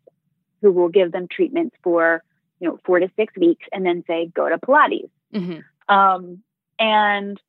who 0.60 0.72
will 0.72 0.88
give 0.88 1.12
them 1.12 1.26
treatments 1.28 1.74
for, 1.82 2.22
you 2.60 2.68
know, 2.68 2.78
four 2.84 2.98
to 2.98 3.10
six 3.16 3.34
weeks 3.36 3.64
and 3.72 3.86
then 3.86 4.04
say, 4.06 4.26
Go 4.26 4.48
to 4.48 4.58
Pilates. 4.58 5.10
Mm-hmm. 5.34 5.94
Um, 5.94 6.42
and 6.78 7.40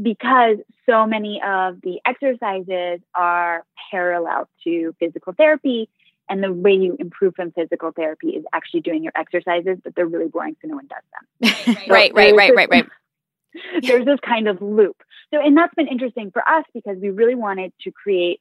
because 0.00 0.58
so 0.86 1.06
many 1.06 1.40
of 1.42 1.80
the 1.82 2.00
exercises 2.04 3.00
are 3.14 3.64
parallel 3.90 4.48
to 4.64 4.94
physical 4.98 5.32
therapy, 5.32 5.88
and 6.28 6.42
the 6.42 6.52
way 6.52 6.72
you 6.72 6.96
improve 6.98 7.34
from 7.34 7.52
physical 7.52 7.92
therapy 7.92 8.30
is 8.30 8.44
actually 8.52 8.80
doing 8.80 9.02
your 9.02 9.12
exercises, 9.14 9.78
but 9.82 9.94
they're 9.94 10.06
really 10.06 10.28
boring, 10.28 10.56
so 10.60 10.68
no 10.68 10.76
one 10.76 10.86
does 10.86 11.02
them. 11.12 11.76
so 11.86 11.92
right, 11.92 12.12
right, 12.14 12.34
right, 12.34 12.54
right, 12.54 12.68
right. 12.70 12.86
There's 13.82 14.04
this 14.04 14.18
kind 14.20 14.48
of 14.48 14.60
loop. 14.60 14.96
So, 15.32 15.40
and 15.40 15.56
that's 15.56 15.74
been 15.74 15.88
interesting 15.88 16.30
for 16.30 16.46
us 16.46 16.64
because 16.74 16.96
we 16.98 17.10
really 17.10 17.34
wanted 17.34 17.72
to 17.82 17.90
create 17.90 18.40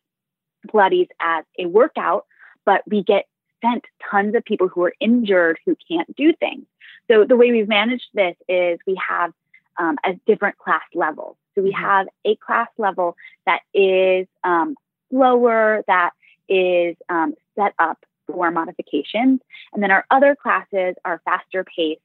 Pilates 0.68 1.10
as 1.20 1.46
a 1.60 1.66
workout, 1.66 2.26
but 2.66 2.82
we 2.88 3.04
get 3.04 3.26
sent 3.64 3.84
tons 4.10 4.36
of 4.36 4.44
people 4.44 4.68
who 4.68 4.84
are 4.84 4.94
injured 5.00 5.60
who 5.66 5.76
can't 5.88 6.14
do 6.16 6.34
things. 6.34 6.66
So, 7.10 7.26
the 7.26 7.36
way 7.36 7.52
we've 7.52 7.68
managed 7.68 8.08
this 8.14 8.36
is 8.48 8.80
we 8.88 9.00
have 9.08 9.34
um, 9.78 9.98
as 10.04 10.16
different 10.26 10.58
class 10.58 10.84
levels. 10.94 11.36
So 11.56 11.62
we 11.62 11.72
mm-hmm. 11.72 11.84
have 11.84 12.08
a 12.26 12.36
class 12.38 12.70
level 12.78 13.16
that 13.46 13.62
is 13.74 14.28
um, 14.44 14.76
slower, 15.10 15.84
that 15.88 16.12
is 16.50 16.96
um, 17.10 17.34
set 17.56 17.74
up 17.80 18.06
for 18.28 18.52
modifications. 18.52 19.42
And 19.74 19.84
then 19.84 19.92
our 19.92 20.06
other 20.12 20.36
classes 20.36 20.96
are 21.06 21.22
faster 21.26 21.64
paced 21.64 22.02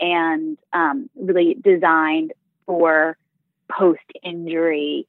and 0.00 0.58
um, 0.72 1.08
really 1.14 1.56
designed 1.62 2.32
for 2.66 3.16
post 3.70 4.00
injury, 4.22 5.06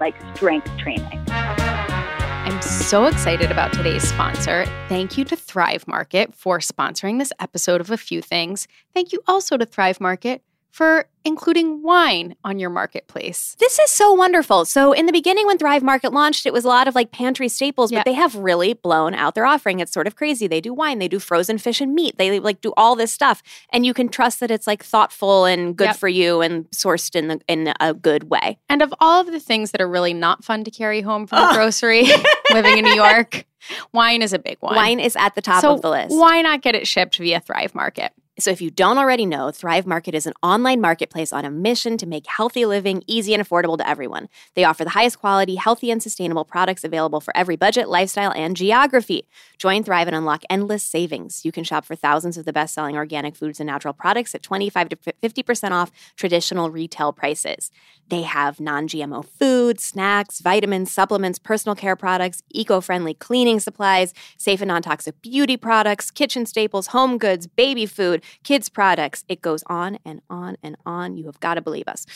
like 0.00 0.14
strength 0.34 0.70
training. 0.78 1.24
I'm 1.28 2.60
so 2.60 3.06
excited 3.06 3.50
about 3.50 3.72
today's 3.72 4.06
sponsor. 4.06 4.66
Thank 4.88 5.16
you 5.16 5.24
to 5.24 5.36
Thrive 5.36 5.88
Market 5.88 6.34
for 6.34 6.58
sponsoring 6.58 7.18
this 7.18 7.32
episode 7.40 7.80
of 7.80 7.90
A 7.90 7.96
Few 7.96 8.20
Things. 8.20 8.68
Thank 8.92 9.12
you 9.12 9.20
also 9.26 9.56
to 9.56 9.64
Thrive 9.64 10.00
Market 10.00 10.42
for 10.74 11.06
including 11.24 11.84
wine 11.84 12.34
on 12.42 12.58
your 12.58 12.68
marketplace. 12.68 13.54
This 13.60 13.78
is 13.78 13.90
so 13.90 14.12
wonderful. 14.12 14.64
So, 14.64 14.92
in 14.92 15.06
the 15.06 15.12
beginning, 15.12 15.46
when 15.46 15.56
Thrive 15.56 15.84
Market 15.84 16.12
launched, 16.12 16.46
it 16.46 16.52
was 16.52 16.64
a 16.64 16.68
lot 16.68 16.88
of 16.88 16.96
like 16.96 17.12
pantry 17.12 17.48
staples, 17.48 17.92
but 17.92 18.04
they 18.04 18.14
have 18.14 18.34
really 18.34 18.74
blown 18.74 19.14
out 19.14 19.36
their 19.36 19.46
offering. 19.46 19.78
It's 19.78 19.92
sort 19.92 20.08
of 20.08 20.16
crazy. 20.16 20.48
They 20.48 20.60
do 20.60 20.74
wine, 20.74 20.98
they 20.98 21.06
do 21.06 21.20
frozen 21.20 21.58
fish 21.58 21.80
and 21.80 21.94
meat, 21.94 22.18
they 22.18 22.40
like 22.40 22.60
do 22.60 22.72
all 22.76 22.96
this 22.96 23.12
stuff, 23.12 23.40
and 23.70 23.86
you 23.86 23.94
can 23.94 24.08
trust 24.08 24.40
that 24.40 24.50
it's 24.50 24.66
like 24.66 24.82
thoughtful 24.82 25.44
and 25.44 25.76
good 25.76 25.90
yep. 25.90 25.96
for 25.96 26.08
you 26.08 26.40
and 26.40 26.68
sourced 26.72 27.14
in 27.14 27.28
the 27.28 27.40
in 27.46 27.72
a 27.78 27.94
good 27.94 28.24
way. 28.24 28.58
And 28.68 28.82
of 28.82 28.92
all 28.98 29.20
of 29.20 29.28
the 29.28 29.38
things 29.38 29.70
that 29.70 29.80
are 29.80 29.88
really 29.88 30.12
not 30.12 30.42
fun 30.42 30.64
to 30.64 30.72
carry 30.72 31.02
home 31.02 31.28
from 31.28 31.50
the 31.50 31.54
grocery, 31.54 32.08
living 32.52 32.78
in 32.78 32.84
New 32.84 32.96
York. 32.96 33.46
Wine 33.92 34.22
is 34.22 34.32
a 34.32 34.38
big 34.40 34.58
one. 34.58 34.74
Wine 34.74 35.00
is 35.00 35.14
at 35.16 35.36
the 35.36 35.40
top 35.40 35.62
so 35.62 35.72
of 35.72 35.82
the 35.82 35.88
list. 35.88 36.14
Why 36.14 36.42
not 36.42 36.62
get 36.62 36.74
it 36.74 36.86
shipped 36.86 37.16
via 37.16 37.40
Thrive 37.40 37.76
Market? 37.76 38.12
So, 38.40 38.50
if 38.50 38.60
you 38.60 38.68
don't 38.72 38.98
already 38.98 39.26
know, 39.26 39.52
Thrive 39.52 39.86
Market 39.86 40.12
is 40.12 40.26
an 40.26 40.32
online 40.42 40.80
marketplace 40.80 41.32
on 41.32 41.44
a 41.44 41.52
mission 41.52 41.96
to 41.98 42.06
make 42.06 42.26
healthy 42.26 42.66
living 42.66 43.04
easy 43.06 43.32
and 43.32 43.40
affordable 43.40 43.78
to 43.78 43.88
everyone. 43.88 44.28
They 44.54 44.64
offer 44.64 44.82
the 44.82 44.90
highest 44.90 45.20
quality, 45.20 45.54
healthy, 45.54 45.92
and 45.92 46.02
sustainable 46.02 46.44
products 46.44 46.82
available 46.82 47.20
for 47.20 47.36
every 47.36 47.54
budget, 47.54 47.88
lifestyle, 47.88 48.32
and 48.32 48.56
geography. 48.56 49.28
Join 49.58 49.84
Thrive 49.84 50.08
and 50.08 50.16
unlock 50.16 50.42
endless 50.50 50.82
savings. 50.82 51.44
You 51.44 51.52
can 51.52 51.62
shop 51.62 51.84
for 51.84 51.94
thousands 51.94 52.36
of 52.36 52.44
the 52.44 52.52
best 52.52 52.74
selling 52.74 52.96
organic 52.96 53.36
foods 53.36 53.60
and 53.60 53.68
natural 53.68 53.94
products 53.94 54.34
at 54.34 54.42
25 54.42 54.88
to 54.88 54.96
50% 54.96 55.70
off 55.70 55.92
traditional 56.16 56.70
retail 56.70 57.12
prices. 57.12 57.70
They 58.08 58.22
have 58.22 58.58
non 58.58 58.88
GMO 58.88 59.24
food, 59.24 59.78
snacks, 59.78 60.40
vitamins, 60.40 60.90
supplements, 60.90 61.38
personal 61.38 61.76
care 61.76 61.94
products, 61.94 62.42
eco 62.50 62.80
friendly 62.80 63.14
cleaning 63.14 63.60
supplies, 63.60 64.12
safe 64.38 64.60
and 64.60 64.68
non 64.68 64.82
toxic 64.82 65.22
beauty 65.22 65.56
products, 65.56 66.10
kitchen 66.10 66.46
staples, 66.46 66.88
home 66.88 67.16
goods, 67.16 67.46
baby 67.46 67.86
food, 67.86 68.22
kids' 68.42 68.68
products. 68.68 69.24
It 69.28 69.42
goes 69.42 69.62
on 69.66 69.98
and 70.04 70.20
on 70.28 70.56
and 70.62 70.76
on. 70.84 71.16
You 71.16 71.26
have 71.26 71.40
got 71.40 71.54
to 71.54 71.62
believe 71.62 71.88
us. 71.88 72.06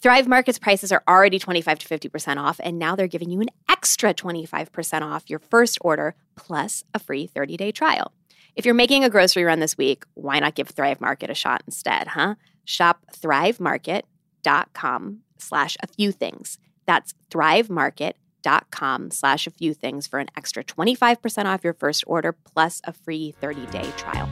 Thrive 0.00 0.28
Market's 0.28 0.58
prices 0.58 0.92
are 0.92 1.02
already 1.08 1.38
25 1.38 1.78
to 1.80 1.98
50% 1.98 2.38
off, 2.38 2.60
and 2.62 2.78
now 2.78 2.96
they're 2.96 3.08
giving 3.08 3.30
you 3.30 3.40
an 3.40 3.48
extra 3.68 4.14
25% 4.14 5.02
off 5.02 5.28
your 5.28 5.38
first 5.38 5.78
order 5.80 6.14
plus 6.36 6.84
a 6.94 6.98
free 6.98 7.26
30 7.26 7.56
day 7.56 7.72
trial. 7.72 8.12
If 8.56 8.64
you're 8.64 8.74
making 8.74 9.04
a 9.04 9.10
grocery 9.10 9.44
run 9.44 9.60
this 9.60 9.76
week, 9.76 10.04
why 10.14 10.38
not 10.38 10.54
give 10.54 10.68
Thrive 10.68 11.00
Market 11.00 11.28
a 11.30 11.34
shot 11.34 11.62
instead, 11.66 12.06
huh? 12.08 12.36
Shop 12.64 13.00
thrivemarket.com 13.12 15.20
slash 15.38 15.76
a 15.80 15.86
few 15.86 16.12
things. 16.12 16.58
That's 16.86 17.14
thrivemarket.com 17.30 19.10
slash 19.10 19.46
a 19.46 19.50
few 19.50 19.74
things 19.74 20.06
for 20.06 20.20
an 20.20 20.28
extra 20.36 20.62
25% 20.62 21.46
off 21.46 21.64
your 21.64 21.74
first 21.74 22.04
order 22.06 22.32
plus 22.32 22.80
a 22.84 22.92
free 22.92 23.34
30 23.40 23.66
day 23.66 23.90
trial. 23.96 24.28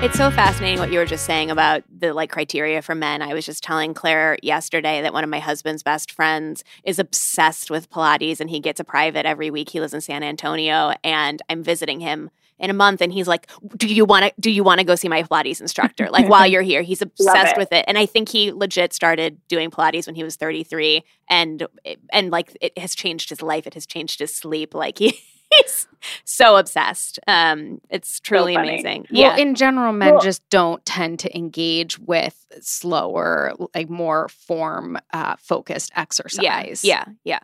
It's 0.00 0.16
so 0.16 0.30
fascinating 0.30 0.78
what 0.78 0.92
you 0.92 1.00
were 1.00 1.06
just 1.06 1.26
saying 1.26 1.50
about 1.50 1.82
the 1.90 2.14
like 2.14 2.30
criteria 2.30 2.82
for 2.82 2.94
men. 2.94 3.20
I 3.20 3.34
was 3.34 3.44
just 3.44 3.64
telling 3.64 3.94
Claire 3.94 4.38
yesterday 4.44 5.02
that 5.02 5.12
one 5.12 5.24
of 5.24 5.30
my 5.30 5.40
husband's 5.40 5.82
best 5.82 6.12
friends 6.12 6.62
is 6.84 7.00
obsessed 7.00 7.68
with 7.68 7.90
Pilates 7.90 8.38
and 8.38 8.48
he 8.48 8.60
gets 8.60 8.78
a 8.78 8.84
private 8.84 9.26
every 9.26 9.50
week. 9.50 9.70
He 9.70 9.80
lives 9.80 9.92
in 9.92 10.00
San 10.00 10.22
Antonio 10.22 10.92
and 11.02 11.42
I'm 11.48 11.64
visiting 11.64 11.98
him 11.98 12.30
in 12.60 12.70
a 12.70 12.74
month 12.74 13.00
and 13.00 13.12
he's 13.12 13.26
like, 13.26 13.50
"Do 13.76 13.88
you 13.88 14.04
want 14.04 14.26
to 14.26 14.32
do 14.40 14.52
you 14.52 14.62
want 14.62 14.78
to 14.78 14.84
go 14.84 14.94
see 14.94 15.08
my 15.08 15.24
Pilates 15.24 15.60
instructor?" 15.60 16.08
Like 16.10 16.28
while 16.30 16.46
you're 16.46 16.62
here. 16.62 16.82
He's 16.82 17.02
obsessed 17.02 17.56
it. 17.56 17.58
with 17.58 17.72
it. 17.72 17.84
And 17.88 17.98
I 17.98 18.06
think 18.06 18.28
he 18.28 18.52
legit 18.52 18.92
started 18.92 19.40
doing 19.48 19.68
Pilates 19.68 20.06
when 20.06 20.14
he 20.14 20.22
was 20.22 20.36
33 20.36 21.02
and 21.28 21.66
and 22.12 22.30
like 22.30 22.56
it 22.60 22.78
has 22.78 22.94
changed 22.94 23.30
his 23.30 23.42
life. 23.42 23.66
It 23.66 23.74
has 23.74 23.84
changed 23.84 24.20
his 24.20 24.32
sleep. 24.32 24.74
Like 24.74 24.98
he 24.98 25.20
he's 25.62 25.86
so 26.24 26.56
obsessed. 26.56 27.18
Um, 27.26 27.80
it's 27.90 28.20
truly 28.20 28.54
so 28.54 28.60
amazing. 28.60 29.06
Yeah. 29.10 29.28
Well, 29.28 29.38
in 29.38 29.54
general, 29.54 29.92
men 29.92 30.14
well, 30.14 30.22
just 30.22 30.48
don't 30.50 30.84
tend 30.84 31.18
to 31.20 31.36
engage 31.36 31.98
with 31.98 32.46
slower, 32.60 33.54
like 33.74 33.90
more 33.90 34.28
form 34.28 34.98
uh, 35.12 35.36
focused 35.38 35.92
exercise. 35.96 36.84
Yeah, 36.84 37.04
yeah, 37.06 37.14
yeah. 37.24 37.40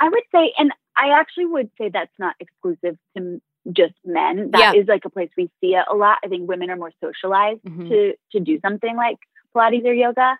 I 0.00 0.08
would 0.08 0.24
say, 0.32 0.52
and 0.58 0.72
I 0.96 1.18
actually 1.18 1.46
would 1.46 1.70
say 1.78 1.90
that's 1.92 2.12
not 2.18 2.34
exclusive 2.40 2.98
to 3.16 3.40
just 3.72 3.94
men. 4.04 4.50
That 4.52 4.74
yeah. 4.74 4.80
is 4.80 4.86
like 4.88 5.04
a 5.04 5.10
place 5.10 5.30
we 5.36 5.50
see 5.60 5.74
it 5.74 5.84
a 5.90 5.94
lot. 5.94 6.18
I 6.24 6.28
think 6.28 6.48
women 6.48 6.70
are 6.70 6.76
more 6.76 6.92
socialized 7.02 7.62
mm-hmm. 7.64 7.88
to 7.88 8.14
to 8.32 8.40
do 8.40 8.58
something 8.60 8.96
like 8.96 9.16
Pilates 9.54 9.84
or 9.84 9.92
yoga. 9.92 10.38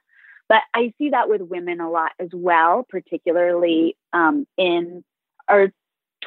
But 0.48 0.62
I 0.74 0.92
see 0.98 1.10
that 1.10 1.28
with 1.28 1.40
women 1.40 1.80
a 1.80 1.90
lot 1.90 2.12
as 2.20 2.28
well, 2.32 2.86
particularly 2.88 3.96
um, 4.12 4.46
in 4.56 5.02
our 5.48 5.72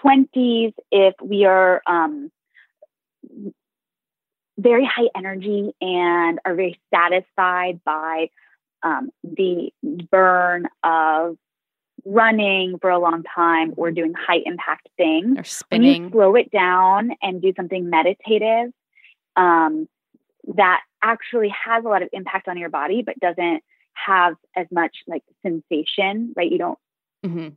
20s, 0.04 0.74
if 0.92 1.16
we 1.22 1.46
are 1.46 1.82
um, 1.88 2.32
very 4.58 4.86
high 4.86 5.10
energy 5.16 5.74
and 5.82 6.40
are 6.46 6.56
very 6.56 6.80
satisfied 6.94 7.80
by 7.86 8.30
um, 8.84 9.10
the 9.24 9.72
burn 10.12 10.68
of 10.84 11.38
running 12.06 12.78
for 12.80 12.90
a 12.90 13.00
long 13.00 13.24
time 13.24 13.74
or 13.78 13.92
doing 13.92 14.14
high 14.14 14.42
impact 14.46 14.90
things. 14.98 15.38
Or 15.38 15.44
spinning. 15.44 15.92
When 15.92 16.04
you 16.04 16.10
slow 16.12 16.36
it 16.36 16.52
down 16.52 17.12
and 17.22 17.42
do 17.42 17.54
something 17.56 17.90
meditative, 17.90 18.72
um, 19.36 19.88
that 20.56 20.82
actually 21.02 21.54
has 21.66 21.84
a 21.86 21.88
lot 21.88 22.02
of 22.02 22.10
impact 22.14 22.48
on 22.48 22.58
your 22.58 22.70
body, 22.70 23.02
but 23.02 23.20
doesn't 23.20 23.64
have 23.94 24.36
as 24.56 24.68
much 24.72 24.98
like 25.08 25.24
sensation, 25.44 26.34
right? 26.36 26.52
You 26.52 26.58
don't 26.58 26.80
mm-hmm 27.26 27.50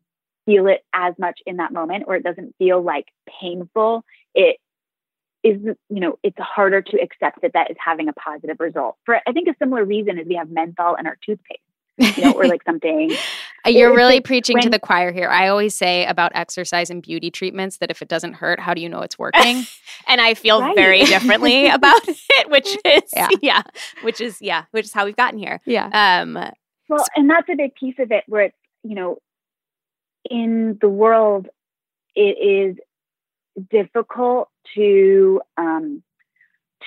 feel 0.47 0.67
it 0.67 0.85
as 0.93 1.15
much 1.19 1.41
in 1.47 1.57
that 1.57 1.73
moment 1.73 2.05
or 2.07 2.17
it 2.17 2.23
doesn't 2.23 2.55
feel 2.59 2.83
like 2.83 3.07
painful, 3.41 4.05
it 4.35 4.59
is, 5.43 5.61
you 5.89 6.01
know, 6.01 6.19
it's 6.23 6.39
harder 6.39 6.83
to 6.83 7.01
accept 7.01 7.43
that 7.43 7.53
that 7.55 7.71
is 7.71 7.77
having 7.85 8.09
a 8.09 8.13
positive 8.13 8.57
result. 8.61 8.97
For 9.05 9.21
I 9.27 9.33
think 9.33 9.49
a 9.49 9.55
similar 9.59 9.85
reason 9.85 10.19
is 10.19 10.27
we 10.27 10.37
have 10.37 10.51
menthol 10.51 10.97
in 10.97 11.07
our 11.07 11.17
toothpaste. 11.25 11.61
you 12.17 12.25
know, 12.25 12.33
or 12.33 12.47
like 12.47 12.63
something. 12.65 13.13
You're 13.67 13.95
really 13.95 14.21
preaching 14.21 14.55
when, 14.55 14.63
to 14.63 14.71
the 14.71 14.79
choir 14.79 15.13
here. 15.13 15.29
I 15.29 15.49
always 15.49 15.75
say 15.75 16.07
about 16.07 16.33
exercise 16.35 16.89
and 16.89 17.03
beauty 17.03 17.31
treatments 17.31 17.77
that 17.79 17.91
if 17.91 18.01
it 18.01 18.09
doesn't 18.09 18.33
hurt, 18.33 18.59
how 18.59 18.73
do 18.73 18.81
you 18.81 18.89
know 18.89 19.03
it's 19.03 19.19
working? 19.19 19.65
and 20.09 20.21
I 20.21 20.33
feel 20.33 20.61
right. 20.61 20.75
very 20.75 21.05
differently 21.05 21.69
about 21.69 22.01
it, 22.09 22.51
which 22.51 22.67
is 22.85 23.03
yeah. 23.15 23.29
yeah, 23.43 23.63
which 24.03 24.23
is 24.23 24.41
yeah, 24.41 24.65
which 24.71 24.87
is 24.87 24.93
how 24.93 25.05
we've 25.05 25.17
gotten 25.17 25.39
here. 25.39 25.61
Yeah. 25.67 25.91
Um. 25.93 26.35
Well, 26.89 27.05
and 27.15 27.29
that's 27.29 27.49
a 27.51 27.57
big 27.57 27.75
piece 27.75 27.97
of 27.99 28.11
it, 28.11 28.25
where 28.27 28.45
it's 28.45 28.57
you 28.83 28.95
know 28.95 29.19
in 30.29 30.79
the 30.81 30.89
world, 30.89 31.49
it 32.15 32.21
is 32.21 32.77
difficult 33.71 34.49
to 34.75 35.41
um, 35.57 36.03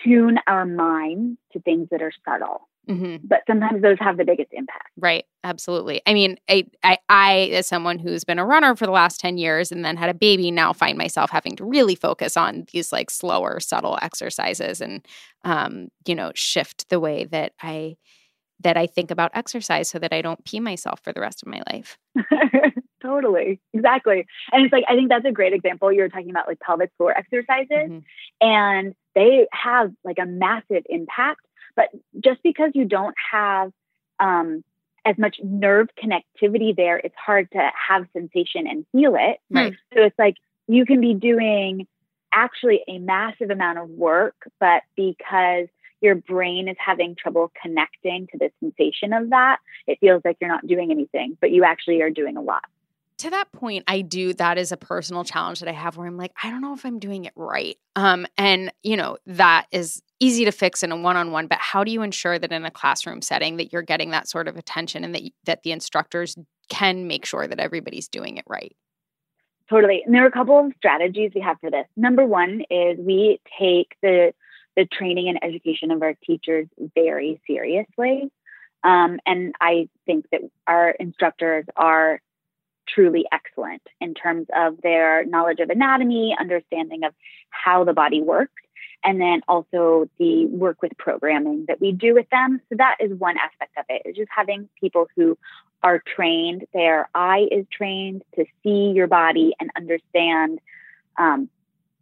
tune 0.04 0.38
our 0.48 0.66
mind 0.66 1.38
to 1.54 1.60
things 1.62 1.88
that 1.92 2.02
are 2.02 2.14
subtle. 2.28 2.68
Mm-hmm. 2.88 3.26
but 3.26 3.40
sometimes 3.48 3.82
those 3.82 3.98
have 4.00 4.18
the 4.18 4.26
biggest 4.26 4.50
impact. 4.52 4.92
Right. 4.96 5.26
Absolutely. 5.44 6.04
I 6.06 6.14
mean, 6.14 6.38
I, 6.48 6.68
I, 6.84 7.00
I, 7.10 7.40
as 7.54 7.66
someone 7.68 7.98
who's 7.98 8.24
been 8.24 8.38
a 8.38 8.46
runner 8.46 8.76
for 8.76 8.86
the 8.86 8.92
last 8.92 9.20
10 9.20 9.40
years 9.40 9.72
and 9.72 9.84
then 9.84 9.98
had 9.98 10.12
a 10.12 10.14
baby, 10.14 10.52
now 10.52 10.72
find 10.72 10.96
myself 10.96 11.32
having 11.32 11.56
to 11.56 11.66
really 11.66 11.96
focus 11.96 12.38
on 12.38 12.66
these 12.72 12.92
like 12.92 13.10
slower, 13.10 13.60
subtle 13.60 13.98
exercises 14.04 14.82
and, 14.82 15.04
um, 15.44 15.88
you 16.06 16.14
know, 16.14 16.32
shift 16.36 16.88
the 16.90 17.00
way 17.00 17.26
that 17.26 17.54
I, 17.60 17.98
that 18.60 18.78
I 18.78 18.86
think 18.86 19.10
about 19.10 19.32
exercise 19.34 19.90
so 19.90 19.98
that 19.98 20.14
I 20.14 20.22
don't 20.22 20.46
pee 20.46 20.60
myself 20.60 21.00
for 21.04 21.12
the 21.12 21.22
rest 21.22 21.42
of 21.42 21.48
my 21.48 21.64
life. 21.72 21.98
totally. 23.06 23.60
Exactly. 23.74 24.26
And 24.52 24.66
it's 24.66 24.74
like, 24.74 24.86
I 24.90 24.96
think 24.96 25.10
that's 25.10 25.26
a 25.26 25.32
great 25.32 25.54
example. 25.54 25.92
You're 25.92 26.10
talking 26.10 26.30
about 26.30 26.48
like 26.48 26.60
pelvic 26.60 26.92
floor 26.98 27.16
exercises 27.18 27.90
Mhm. 27.90 28.04
and 28.42 28.96
they 29.14 29.48
have 29.52 29.92
like 30.04 30.18
a 30.20 30.26
massive 30.26 30.84
impact. 30.90 31.42
But 31.76 31.90
just 32.20 32.42
because 32.44 32.72
you 32.74 32.86
don't 32.86 33.16
have 33.32 33.72
um, 34.20 34.64
as 35.04 35.18
much 35.18 35.38
nerve 35.44 35.90
connectivity 36.02 36.76
there, 36.76 36.98
it's 36.98 37.16
hard 37.16 37.52
to 37.52 37.72
have 37.90 38.08
sensation 38.14 38.66
and 38.68 38.86
feel 38.92 39.16
it. 39.16 39.40
Right. 39.50 39.74
So 39.94 40.04
it's 40.04 40.18
like 40.18 40.36
you 40.68 40.86
can 40.86 41.02
be 41.02 41.14
doing 41.14 41.88
actually 42.34 42.82
a 42.88 42.98
massive 42.98 43.50
amount 43.50 43.78
of 43.80 43.90
work, 43.90 44.36
but 44.60 44.84
because 44.96 45.68
your 46.02 46.16
brain 46.16 46.68
is 46.68 46.76
having 46.80 47.16
trouble 47.16 47.52
connecting 47.62 48.28
to 48.28 48.38
the 48.38 48.52
sensation 48.60 49.14
of 49.14 49.30
that, 49.30 49.60
it 49.88 50.00
feels 50.00 50.22
like 50.26 50.38
you're 50.40 50.50
not 50.50 50.66
doing 50.68 50.92
anything, 50.92 51.38
but 51.40 51.52
you 51.52 51.64
actually 51.64 52.02
are 52.02 52.10
doing 52.10 52.38
a 52.38 52.42
lot. 52.42 52.66
To 53.18 53.30
that 53.30 53.52
point 53.52 53.84
i 53.88 54.02
do 54.02 54.34
that 54.34 54.58
is 54.58 54.72
a 54.72 54.78
personal 54.78 55.24
challenge 55.24 55.60
that 55.60 55.70
i 55.70 55.74
have 55.74 55.98
where 55.98 56.08
i'm 56.08 56.18
like 56.18 56.32
i 56.44 56.50
don't 56.50 56.62
know 56.62 56.74
if 56.74 56.86
i'm 56.86 57.00
doing 57.00 57.26
it 57.26 57.34
right 57.36 57.78
um 57.96 58.26
and 58.38 58.72
you 58.84 58.98
know 58.98 59.18
that 59.26 59.68
is 59.72 60.02
easy 60.20 60.46
to 60.46 60.52
fix 60.52 60.84
in 60.84 60.92
a 60.92 60.98
one-on-one 60.98 61.48
but 61.48 61.60
how 61.60 61.84
do 61.84 61.92
you 61.92 62.02
ensure 62.02 62.40
that 62.40 62.52
in 62.52 62.66
a 62.66 62.72
classroom 62.72 63.22
setting 63.22 63.58
that 63.58 63.72
you're 63.72 63.82
getting 63.82 64.12
that 64.12 64.28
sort 64.28 64.48
of 64.48 64.58
attention 64.58 65.04
and 65.04 65.14
that 65.14 65.24
that 65.46 65.64
the 65.64 65.72
instructors 65.72 66.36
can 66.70 67.08
make 67.08 67.26
sure 67.26 67.48
that 67.48 67.60
everybody's 67.60 68.08
doing 68.08 68.38
it 68.38 68.46
right 68.48 68.76
Totally. 69.70 70.04
And 70.06 70.14
there 70.14 70.24
are 70.24 70.28
a 70.28 70.32
couple 70.32 70.60
of 70.60 70.72
strategies 70.78 71.32
we 71.34 71.42
have 71.42 71.58
for 71.60 71.72
this. 71.72 71.86
Number 71.98 72.26
one 72.26 72.62
is 72.70 72.98
we 73.00 73.40
take 73.60 73.96
the 74.02 74.34
the 74.76 74.86
training 74.86 75.30
and 75.30 75.40
education 75.42 75.90
of 75.90 76.02
our 76.02 76.16
teachers 76.26 76.68
very 76.96 77.42
seriously. 77.48 78.30
Um, 78.84 79.20
and 79.26 79.56
I 79.62 79.88
think 80.06 80.26
that 80.32 80.42
our 80.68 80.90
instructors 80.92 81.66
are 81.78 82.20
truly 82.88 83.26
excellent 83.32 83.82
in 84.00 84.14
terms 84.14 84.48
of 84.56 84.82
their 84.82 85.26
knowledge 85.26 85.60
of 85.60 85.70
anatomy, 85.70 86.36
understanding 86.40 87.04
of 87.04 87.14
how 87.50 87.84
the 87.84 87.94
body 87.94 88.22
works, 88.22 88.62
and 89.04 89.22
then 89.22 89.42
also 89.48 90.10
the 90.18 90.46
work 90.48 90.82
with 90.82 90.92
programming 90.98 91.66
that 91.68 91.80
we 91.80 91.92
do 91.92 92.14
with 92.14 92.30
them. 92.30 92.62
So 92.70 92.76
that 92.78 92.98
is 93.00 93.12
one 93.18 93.38
aspect 93.38 93.78
of 93.78 93.86
it, 93.90 94.02
is 94.06 94.16
just 94.16 94.30
having 94.36 94.70
people 94.80 95.08
who 95.16 95.38
are 95.84 96.02
trained, 96.16 96.66
their 96.74 97.10
eye 97.14 97.48
is 97.52 97.66
trained 97.72 98.24
to 98.36 98.46
see 98.64 98.92
your 98.96 99.08
body 99.08 99.54
and 99.60 99.70
understand 99.76 100.60
um, 101.18 101.50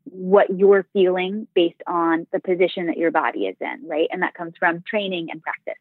what 0.06 0.50
you're 0.58 0.86
feeling 0.94 1.48
based 1.54 1.82
on 1.86 2.28
the 2.32 2.40
position 2.40 2.88
that 2.88 2.98
your 2.98 3.12
body 3.12 3.48
is 3.48 3.58
in, 3.60 3.88
right? 3.88 4.08
And 4.12 4.22
that 4.22 4.34
comes 4.34 4.54
from 4.58 4.84
training 4.88 5.30
and 5.32 5.42
practice. 5.42 5.74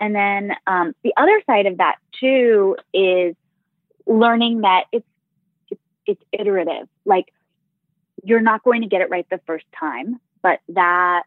And 0.00 0.14
then 0.14 0.52
um, 0.66 0.94
the 1.02 1.12
other 1.16 1.40
side 1.46 1.66
of 1.66 1.78
that 1.78 1.96
too 2.20 2.76
is 2.92 3.34
learning 4.08 4.62
that 4.62 4.84
it's, 4.90 5.06
it's 5.70 5.80
it's 6.06 6.22
iterative. 6.32 6.88
Like 7.04 7.32
you're 8.24 8.40
not 8.40 8.64
going 8.64 8.82
to 8.82 8.88
get 8.88 9.00
it 9.00 9.10
right 9.10 9.26
the 9.30 9.40
first 9.46 9.66
time, 9.78 10.18
but 10.42 10.58
that 10.70 11.22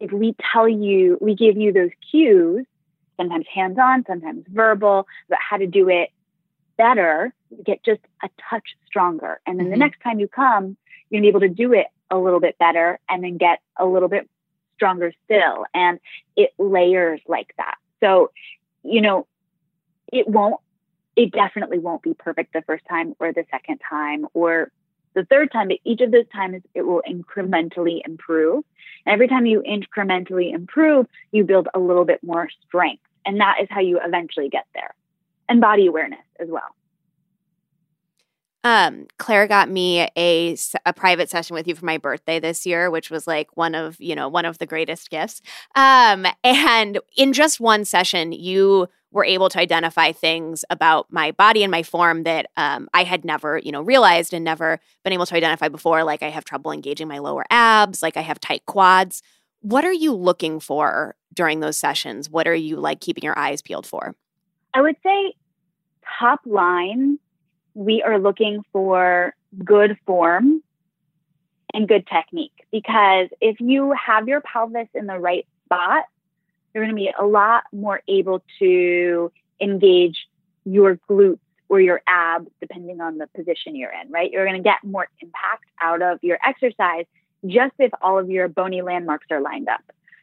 if 0.00 0.12
we 0.12 0.34
tell 0.52 0.68
you, 0.68 1.16
we 1.20 1.34
give 1.34 1.56
you 1.56 1.72
those 1.72 1.90
cues, 2.10 2.66
sometimes 3.16 3.46
hands 3.52 3.78
on, 3.78 4.04
sometimes 4.06 4.44
verbal, 4.48 5.06
about 5.28 5.40
how 5.40 5.56
to 5.56 5.66
do 5.66 5.88
it 5.88 6.10
better, 6.76 7.32
you 7.50 7.62
get 7.64 7.82
just 7.82 8.00
a 8.22 8.28
touch 8.50 8.76
stronger. 8.86 9.40
And 9.46 9.58
then 9.58 9.70
the 9.70 9.76
Mhm. 9.76 9.80
next 9.80 10.00
time 10.02 10.20
you 10.20 10.28
come, 10.28 10.76
you're 11.08 11.20
gonna 11.20 11.22
be 11.22 11.28
able 11.28 11.40
to 11.40 11.48
do 11.48 11.72
it 11.72 11.86
a 12.10 12.18
little 12.18 12.40
bit 12.40 12.58
better 12.58 12.98
and 13.08 13.24
then 13.24 13.38
get 13.38 13.60
a 13.78 13.86
little 13.86 14.08
bit 14.08 14.28
stronger 14.74 15.12
still. 15.24 15.64
And 15.72 15.98
it 16.36 16.52
layers 16.58 17.20
like 17.26 17.54
that. 17.56 17.76
So, 18.00 18.30
you 18.82 19.00
know, 19.00 19.26
it 20.12 20.28
won't, 20.28 20.60
it 21.16 21.32
definitely 21.32 21.78
won't 21.78 22.02
be 22.02 22.14
perfect 22.14 22.52
the 22.52 22.62
first 22.62 22.84
time 22.88 23.16
or 23.18 23.32
the 23.32 23.44
second 23.50 23.80
time 23.88 24.26
or 24.34 24.70
the 25.14 25.24
third 25.24 25.50
time, 25.50 25.68
but 25.68 25.78
each 25.84 26.02
of 26.02 26.10
those 26.10 26.28
times 26.28 26.62
it 26.74 26.82
will 26.82 27.02
incrementally 27.08 28.00
improve. 28.04 28.64
And 29.06 29.14
every 29.14 29.28
time 29.28 29.46
you 29.46 29.62
incrementally 29.62 30.52
improve, 30.52 31.06
you 31.32 31.42
build 31.44 31.68
a 31.72 31.78
little 31.78 32.04
bit 32.04 32.22
more 32.22 32.48
strength. 32.66 33.02
And 33.24 33.40
that 33.40 33.56
is 33.62 33.68
how 33.70 33.80
you 33.80 33.98
eventually 34.04 34.50
get 34.50 34.66
there. 34.74 34.94
And 35.48 35.60
body 35.60 35.86
awareness 35.86 36.20
as 36.38 36.48
well. 36.48 36.75
Um, 38.66 39.06
Claire 39.18 39.46
got 39.46 39.70
me 39.70 40.08
a 40.16 40.56
a 40.84 40.92
private 40.92 41.30
session 41.30 41.54
with 41.54 41.68
you 41.68 41.76
for 41.76 41.84
my 41.84 41.98
birthday 41.98 42.40
this 42.40 42.66
year, 42.66 42.90
which 42.90 43.10
was 43.12 43.24
like 43.24 43.56
one 43.56 43.76
of, 43.76 43.94
you 44.00 44.16
know, 44.16 44.28
one 44.28 44.44
of 44.44 44.58
the 44.58 44.66
greatest 44.66 45.08
gifts. 45.08 45.40
Um, 45.76 46.26
and 46.44 46.98
in 47.16 47.32
just 47.32 47.60
one 47.60 47.84
session, 47.84 48.32
you 48.32 48.88
were 49.12 49.24
able 49.24 49.48
to 49.50 49.60
identify 49.60 50.10
things 50.10 50.64
about 50.68 51.06
my 51.12 51.30
body 51.30 51.62
and 51.62 51.70
my 51.70 51.84
form 51.84 52.24
that 52.24 52.46
um, 52.56 52.88
I 52.92 53.04
had 53.04 53.24
never, 53.24 53.58
you 53.58 53.70
know, 53.70 53.82
realized 53.82 54.34
and 54.34 54.44
never 54.44 54.80
been 55.04 55.12
able 55.12 55.26
to 55.26 55.36
identify 55.36 55.68
before. 55.68 56.02
Like 56.02 56.24
I 56.24 56.30
have 56.30 56.44
trouble 56.44 56.72
engaging 56.72 57.06
my 57.06 57.18
lower 57.18 57.44
abs, 57.50 58.02
like 58.02 58.16
I 58.16 58.22
have 58.22 58.40
tight 58.40 58.66
quads. 58.66 59.22
What 59.60 59.84
are 59.84 59.92
you 59.92 60.12
looking 60.12 60.58
for 60.58 61.14
during 61.32 61.60
those 61.60 61.76
sessions? 61.76 62.28
What 62.28 62.48
are 62.48 62.54
you 62.54 62.78
like 62.78 63.00
keeping 63.00 63.22
your 63.22 63.38
eyes 63.38 63.62
peeled 63.62 63.86
for? 63.86 64.16
I 64.74 64.80
would 64.80 64.96
say 65.04 65.34
top 66.18 66.40
line, 66.44 67.20
we 67.76 68.02
are 68.02 68.18
looking 68.18 68.64
for 68.72 69.34
good 69.62 69.98
form 70.06 70.62
and 71.74 71.86
good 71.86 72.06
technique 72.06 72.66
because 72.72 73.28
if 73.38 73.60
you 73.60 73.92
have 73.92 74.28
your 74.28 74.40
pelvis 74.40 74.88
in 74.94 75.06
the 75.06 75.18
right 75.18 75.46
spot, 75.66 76.04
you're 76.72 76.82
going 76.82 76.96
to 76.96 76.98
be 76.98 77.12
a 77.18 77.24
lot 77.24 77.64
more 77.74 78.00
able 78.08 78.42
to 78.58 79.30
engage 79.60 80.26
your 80.64 80.98
glutes 81.08 81.38
or 81.68 81.78
your 81.78 82.00
abs, 82.06 82.48
depending 82.60 83.02
on 83.02 83.18
the 83.18 83.26
position 83.26 83.76
you're 83.76 83.92
in, 83.92 84.10
right? 84.10 84.30
You're 84.30 84.46
going 84.46 84.56
to 84.56 84.62
get 84.62 84.82
more 84.82 85.06
impact 85.20 85.64
out 85.78 86.00
of 86.00 86.18
your 86.22 86.38
exercise 86.42 87.04
just 87.44 87.74
if 87.78 87.90
all 88.00 88.18
of 88.18 88.30
your 88.30 88.48
bony 88.48 88.80
landmarks 88.80 89.26
are 89.30 89.40
lined 89.40 89.68
up. 89.68 89.82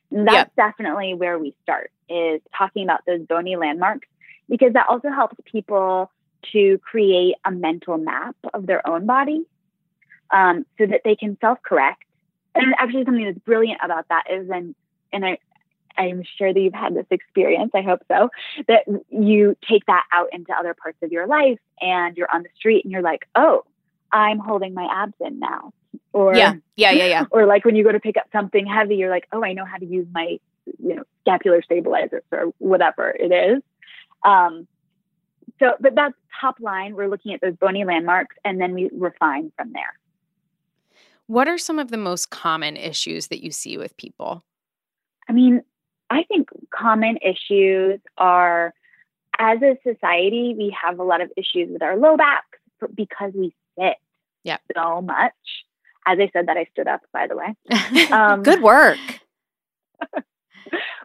And 0.09 0.27
that's 0.27 0.49
definitely 0.55 1.13
where 1.13 1.37
we 1.37 1.53
start 1.61 1.91
is 2.09 2.41
talking 2.57 2.83
about 2.83 3.01
those 3.05 3.21
bony 3.21 3.57
landmarks 3.57 4.07
because 4.49 4.73
that 4.73 4.87
also 4.89 5.09
helps 5.09 5.35
people 5.45 6.09
to 6.51 6.79
create 6.79 7.35
a 7.45 7.51
mental 7.51 7.97
map 7.97 8.35
of 8.53 8.65
their 8.65 8.85
own 8.87 9.05
body 9.05 9.45
um, 10.31 10.65
so 10.77 10.85
that 10.85 11.01
they 11.03 11.15
can 11.15 11.37
self-correct. 11.39 12.03
And 12.55 12.73
actually 12.77 13.05
something 13.05 13.25
that's 13.25 13.39
brilliant 13.39 13.79
about 13.83 14.07
that 14.09 14.25
is 14.29 14.47
then, 14.47 14.75
and 15.11 15.25
I, 15.25 15.37
I'm 15.97 16.23
sure 16.37 16.53
that 16.53 16.59
you've 16.59 16.73
had 16.73 16.95
this 16.95 17.05
experience, 17.09 17.71
I 17.73 17.81
hope 17.81 18.01
so, 18.07 18.29
that 18.67 18.85
you 19.09 19.55
take 19.67 19.85
that 19.85 20.03
out 20.11 20.29
into 20.31 20.53
other 20.53 20.73
parts 20.73 20.97
of 21.01 21.11
your 21.11 21.27
life 21.27 21.59
and 21.81 22.17
you're 22.17 22.33
on 22.33 22.43
the 22.43 22.49
street 22.55 22.83
and 22.83 22.91
you're 22.91 23.01
like, 23.01 23.27
oh, 23.35 23.63
I'm 24.11 24.39
holding 24.39 24.73
my 24.73 24.87
abs 24.91 25.13
in 25.19 25.39
now. 25.39 25.73
Or 26.11 26.35
Yeah, 26.35 26.55
yeah, 26.75 26.91
yeah, 26.91 27.05
yeah. 27.05 27.25
or 27.31 27.45
like 27.45 27.65
when 27.65 27.75
you 27.75 27.83
go 27.83 27.91
to 27.91 27.99
pick 27.99 28.17
up 28.17 28.27
something 28.31 28.65
heavy, 28.65 28.95
you're 28.95 29.09
like, 29.09 29.27
oh, 29.31 29.43
I 29.43 29.53
know 29.53 29.65
how 29.65 29.77
to 29.77 29.85
use 29.85 30.07
my, 30.11 30.39
you 30.79 30.95
know, 30.95 31.03
scapular 31.21 31.61
stabilizers 31.61 32.23
or 32.31 32.53
whatever 32.59 33.09
it 33.09 33.31
is. 33.31 33.63
Um, 34.23 34.67
so, 35.59 35.73
but 35.79 35.95
that's 35.95 36.15
top 36.39 36.55
line. 36.59 36.95
We're 36.95 37.07
looking 37.09 37.33
at 37.33 37.41
those 37.41 37.55
bony 37.55 37.85
landmarks 37.85 38.35
and 38.43 38.59
then 38.59 38.73
we 38.73 38.89
refine 38.93 39.51
from 39.57 39.71
there. 39.73 39.93
What 41.27 41.47
are 41.47 41.57
some 41.57 41.79
of 41.79 41.89
the 41.89 41.97
most 41.97 42.29
common 42.29 42.75
issues 42.75 43.27
that 43.27 43.43
you 43.43 43.51
see 43.51 43.77
with 43.77 43.95
people? 43.97 44.43
I 45.29 45.33
mean, 45.33 45.61
I 46.09 46.23
think 46.23 46.49
common 46.73 47.17
issues 47.17 47.99
are 48.17 48.73
as 49.39 49.59
a 49.61 49.77
society, 49.83 50.53
we 50.57 50.75
have 50.83 50.99
a 50.99 51.03
lot 51.03 51.21
of 51.21 51.31
issues 51.37 51.69
with 51.71 51.81
our 51.81 51.97
low 51.97 52.17
backs 52.17 52.59
because 52.93 53.31
we 53.33 53.53
sit 53.79 53.95
Yep. 54.43 54.61
so 54.75 55.01
much. 55.01 55.33
As 56.05 56.19
I 56.19 56.29
said, 56.33 56.47
that 56.47 56.57
I 56.57 56.65
stood 56.73 56.87
up, 56.87 57.01
by 57.13 57.27
the 57.27 57.35
way. 57.37 57.55
Um, 58.11 58.43
Good 58.43 58.61
work. 58.61 58.99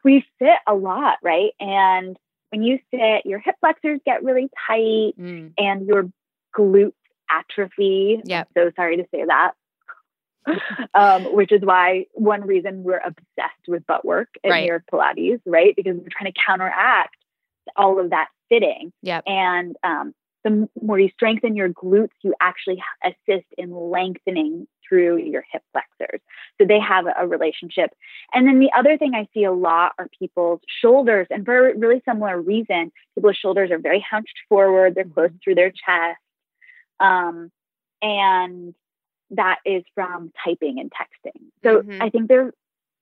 we 0.04 0.24
sit 0.38 0.58
a 0.66 0.74
lot, 0.74 1.18
right? 1.22 1.52
And 1.60 2.16
when 2.50 2.62
you 2.62 2.78
sit, 2.92 3.26
your 3.26 3.38
hip 3.38 3.56
flexors 3.60 4.00
get 4.04 4.22
really 4.24 4.48
tight 4.66 5.14
Mm, 5.18 5.52
and 5.58 5.86
your 5.86 6.10
glutes 6.56 6.92
atrophy. 7.30 8.20
Yep. 8.24 8.48
So 8.56 8.70
sorry 8.76 8.96
to 8.98 9.04
say 9.14 9.24
that. 9.26 9.52
um, 10.94 11.34
which 11.34 11.52
is 11.52 11.60
why 11.62 12.06
one 12.14 12.40
reason 12.42 12.82
we're 12.82 13.02
obsessed 13.04 13.66
with 13.66 13.86
butt 13.86 14.04
work 14.04 14.28
at 14.42 14.50
Right. 14.50 14.60
New 14.62 14.66
York 14.68 14.84
Pilates, 14.90 15.40
right? 15.44 15.74
Because 15.76 15.96
we're 15.96 16.08
trying 16.10 16.32
to 16.32 16.40
counteract 16.46 17.16
all 17.76 18.00
of 18.00 18.10
that 18.10 18.28
sitting. 18.50 18.92
Yep. 19.02 19.24
And 19.26 19.76
um, 19.82 20.14
the 20.44 20.68
more 20.80 20.98
you 20.98 21.10
strengthen 21.14 21.56
your 21.56 21.68
glutes, 21.68 22.10
you 22.22 22.34
actually 22.40 22.82
assist 23.04 23.46
in 23.56 23.74
lengthening 23.74 24.66
through 24.88 25.18
your 25.18 25.44
hip 25.52 25.62
flexors. 25.72 26.20
So 26.58 26.66
they 26.66 26.78
have 26.80 27.06
a 27.18 27.26
relationship. 27.26 27.90
And 28.32 28.46
then 28.46 28.58
the 28.58 28.70
other 28.76 28.96
thing 28.96 29.12
I 29.14 29.28
see 29.34 29.44
a 29.44 29.52
lot 29.52 29.92
are 29.98 30.08
people's 30.18 30.60
shoulders, 30.80 31.26
and 31.30 31.44
for 31.44 31.70
a 31.70 31.76
really 31.76 32.02
similar 32.08 32.40
reason, 32.40 32.92
people's 33.14 33.36
shoulders 33.36 33.70
are 33.70 33.78
very 33.78 34.04
hunched 34.08 34.38
forward, 34.48 34.94
they're 34.94 35.04
close 35.04 35.30
through 35.42 35.56
their 35.56 35.70
chest. 35.70 36.20
Um, 37.00 37.50
and 38.00 38.74
that 39.30 39.58
is 39.64 39.84
from 39.94 40.32
typing 40.44 40.78
and 40.78 40.90
texting. 40.90 41.42
So 41.62 41.82
mm-hmm. 41.82 42.02
I 42.02 42.10
think 42.10 42.28
there 42.28 42.52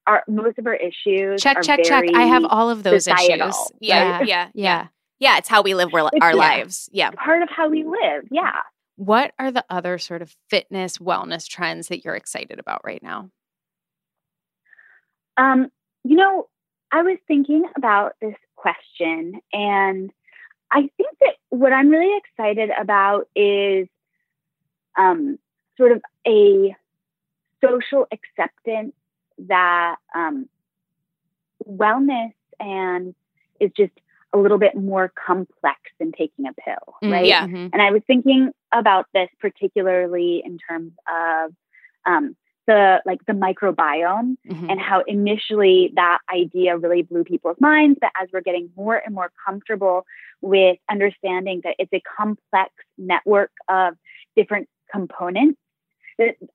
are 0.05 0.23
most 0.27 0.57
of 0.57 0.67
our 0.67 0.75
issues. 0.75 1.41
Check, 1.41 1.61
check, 1.61 1.81
check. 1.83 2.05
I 2.13 2.23
have 2.23 2.45
all 2.45 2.69
of 2.69 2.83
those 2.83 3.05
societal, 3.05 3.49
issues. 3.49 3.71
Yeah, 3.79 4.17
right? 4.17 4.27
yeah, 4.27 4.49
yeah, 4.53 4.87
yeah. 5.19 5.37
It's 5.37 5.49
how 5.49 5.61
we 5.61 5.73
live 5.73 5.93
our, 5.93 6.09
our 6.21 6.35
lives. 6.35 6.89
Yeah, 6.91 7.11
part 7.11 7.41
of 7.41 7.49
how 7.49 7.69
we 7.69 7.83
live. 7.83 8.25
Yeah. 8.31 8.59
What 8.95 9.31
are 9.37 9.51
the 9.51 9.63
other 9.69 9.97
sort 9.99 10.21
of 10.21 10.35
fitness 10.49 10.97
wellness 10.97 11.47
trends 11.47 11.87
that 11.89 12.03
you're 12.03 12.15
excited 12.15 12.59
about 12.59 12.81
right 12.83 13.01
now? 13.03 13.29
Um, 15.37 15.67
you 16.03 16.15
know, 16.15 16.47
I 16.91 17.03
was 17.03 17.17
thinking 17.27 17.65
about 17.75 18.13
this 18.21 18.35
question, 18.55 19.39
and 19.53 20.11
I 20.71 20.89
think 20.97 21.09
that 21.21 21.35
what 21.49 21.73
I'm 21.73 21.89
really 21.89 22.17
excited 22.17 22.71
about 22.79 23.27
is 23.35 23.87
um, 24.97 25.37
sort 25.77 25.91
of 25.91 26.01
a 26.27 26.75
social 27.63 28.07
acceptance 28.11 28.93
that 29.47 29.97
um, 30.15 30.49
wellness 31.67 32.33
and 32.59 33.13
is 33.59 33.71
just 33.77 33.93
a 34.37 34.41
little 34.41 34.57
bit 34.57 34.75
more 34.75 35.11
complex 35.25 35.79
than 35.99 36.11
taking 36.11 36.45
a 36.47 36.53
pill, 36.53 36.95
mm, 37.03 37.11
right? 37.11 37.25
Yeah. 37.25 37.45
Mm-hmm. 37.45 37.69
And 37.73 37.81
I 37.81 37.91
was 37.91 38.01
thinking 38.07 38.51
about 38.73 39.05
this 39.13 39.29
particularly 39.39 40.41
in 40.45 40.57
terms 40.57 40.93
of 41.07 41.53
um, 42.05 42.35
the 42.67 43.01
like 43.05 43.19
the 43.25 43.33
microbiome 43.33 44.35
mm-hmm. 44.49 44.69
and 44.69 44.79
how 44.79 45.01
initially 45.07 45.91
that 45.95 46.19
idea 46.33 46.77
really 46.77 47.01
blew 47.01 47.23
people's 47.23 47.57
minds, 47.59 47.97
but 48.01 48.11
as 48.21 48.29
we're 48.33 48.41
getting 48.41 48.69
more 48.75 48.95
and 48.95 49.15
more 49.15 49.31
comfortable 49.45 50.05
with 50.41 50.77
understanding 50.89 51.61
that 51.63 51.75
it's 51.79 51.93
a 51.93 52.01
complex 52.17 52.71
network 52.97 53.51
of 53.69 53.95
different 54.35 54.67
components 54.91 55.59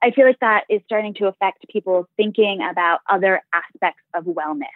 I 0.02 0.10
feel 0.10 0.26
like 0.26 0.40
that 0.40 0.64
is 0.68 0.80
starting 0.84 1.14
to 1.14 1.26
affect 1.26 1.68
people 1.68 2.08
thinking 2.16 2.60
about 2.68 3.00
other 3.08 3.42
aspects 3.52 4.02
of 4.14 4.24
wellness 4.24 4.66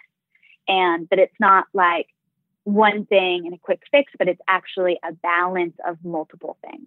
and 0.67 1.07
that 1.09 1.19
it's 1.19 1.35
not 1.39 1.65
like 1.73 2.07
one 2.67 3.05
thing 3.05 3.43
and 3.45 3.53
a 3.53 3.57
quick 3.57 3.81
fix, 3.89 4.11
but 4.19 4.27
it's 4.27 4.41
actually 4.49 4.99
a 5.01 5.13
balance 5.13 5.77
of 5.87 5.97
multiple 6.03 6.57
things. 6.61 6.85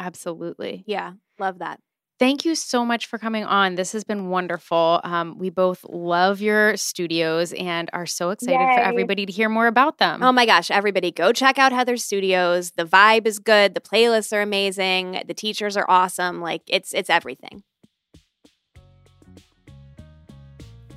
Absolutely. 0.00 0.84
Yeah, 0.86 1.12
love 1.38 1.58
that. 1.58 1.80
Thank 2.18 2.46
you 2.46 2.54
so 2.54 2.84
much 2.84 3.06
for 3.06 3.18
coming 3.18 3.44
on. 3.44 3.74
This 3.74 3.92
has 3.92 4.04
been 4.04 4.30
wonderful. 4.30 5.00
Um, 5.04 5.38
we 5.38 5.50
both 5.50 5.84
love 5.84 6.40
your 6.40 6.76
studios 6.78 7.52
and 7.52 7.90
are 7.92 8.06
so 8.06 8.30
excited 8.30 8.58
Yay. 8.58 8.74
for 8.74 8.80
everybody 8.80 9.26
to 9.26 9.30
hear 9.30 9.50
more 9.50 9.66
about 9.66 9.98
them. 9.98 10.22
Oh 10.22 10.32
my 10.32 10.46
gosh, 10.46 10.70
everybody 10.70 11.12
go 11.12 11.30
check 11.32 11.58
out 11.58 11.70
Heather's 11.70 12.02
studios. 12.02 12.72
The 12.72 12.86
vibe 12.86 13.26
is 13.26 13.38
good, 13.38 13.74
the 13.74 13.80
playlists 13.80 14.32
are 14.32 14.40
amazing, 14.40 15.22
the 15.28 15.34
teachers 15.34 15.76
are 15.76 15.86
awesome. 15.88 16.40
Like 16.40 16.62
it's 16.66 16.94
it's 16.94 17.10
everything. 17.10 17.62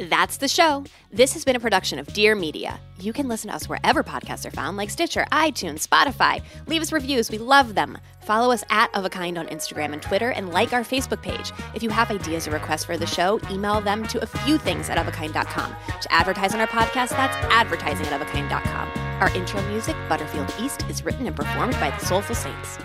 That's 0.09 0.37
the 0.37 0.47
show. 0.47 0.83
This 1.11 1.33
has 1.33 1.45
been 1.45 1.55
a 1.55 1.59
production 1.59 1.99
of 1.99 2.07
Dear 2.07 2.33
Media. 2.33 2.79
You 2.99 3.13
can 3.13 3.27
listen 3.27 3.49
to 3.49 3.55
us 3.55 3.69
wherever 3.69 4.03
podcasts 4.03 4.47
are 4.47 4.51
found, 4.51 4.75
like 4.75 4.89
Stitcher, 4.89 5.27
iTunes, 5.31 5.87
Spotify. 5.87 6.41
Leave 6.65 6.81
us 6.81 6.91
reviews, 6.91 7.29
we 7.29 7.37
love 7.37 7.75
them. 7.75 7.99
Follow 8.21 8.51
us 8.51 8.63
at 8.71 8.93
Of 8.95 9.05
a 9.05 9.09
Kind 9.09 9.37
on 9.37 9.45
Instagram 9.47 9.93
and 9.93 10.01
Twitter, 10.01 10.31
and 10.31 10.49
like 10.49 10.73
our 10.73 10.81
Facebook 10.81 11.21
page. 11.21 11.51
If 11.75 11.83
you 11.83 11.89
have 11.91 12.09
ideas 12.09 12.47
or 12.47 12.51
requests 12.51 12.85
for 12.85 12.97
the 12.97 13.05
show, 13.05 13.39
email 13.51 13.79
them 13.79 14.07
to 14.07 14.21
a 14.23 14.25
few 14.25 14.57
things 14.57 14.89
at 14.89 14.97
ofakind.com. 14.97 15.75
To 16.01 16.11
advertise 16.11 16.55
on 16.55 16.61
our 16.61 16.67
podcast, 16.67 17.09
that's 17.09 17.35
advertising 17.51 18.07
at 18.07 18.19
ofakind.com. 18.19 18.89
Our 19.21 19.29
intro 19.35 19.61
music, 19.69 19.95
Butterfield 20.09 20.51
East, 20.59 20.83
is 20.89 21.05
written 21.05 21.27
and 21.27 21.35
performed 21.35 21.73
by 21.73 21.91
the 21.91 22.03
Soulful 22.03 22.35
Saints. 22.35 22.79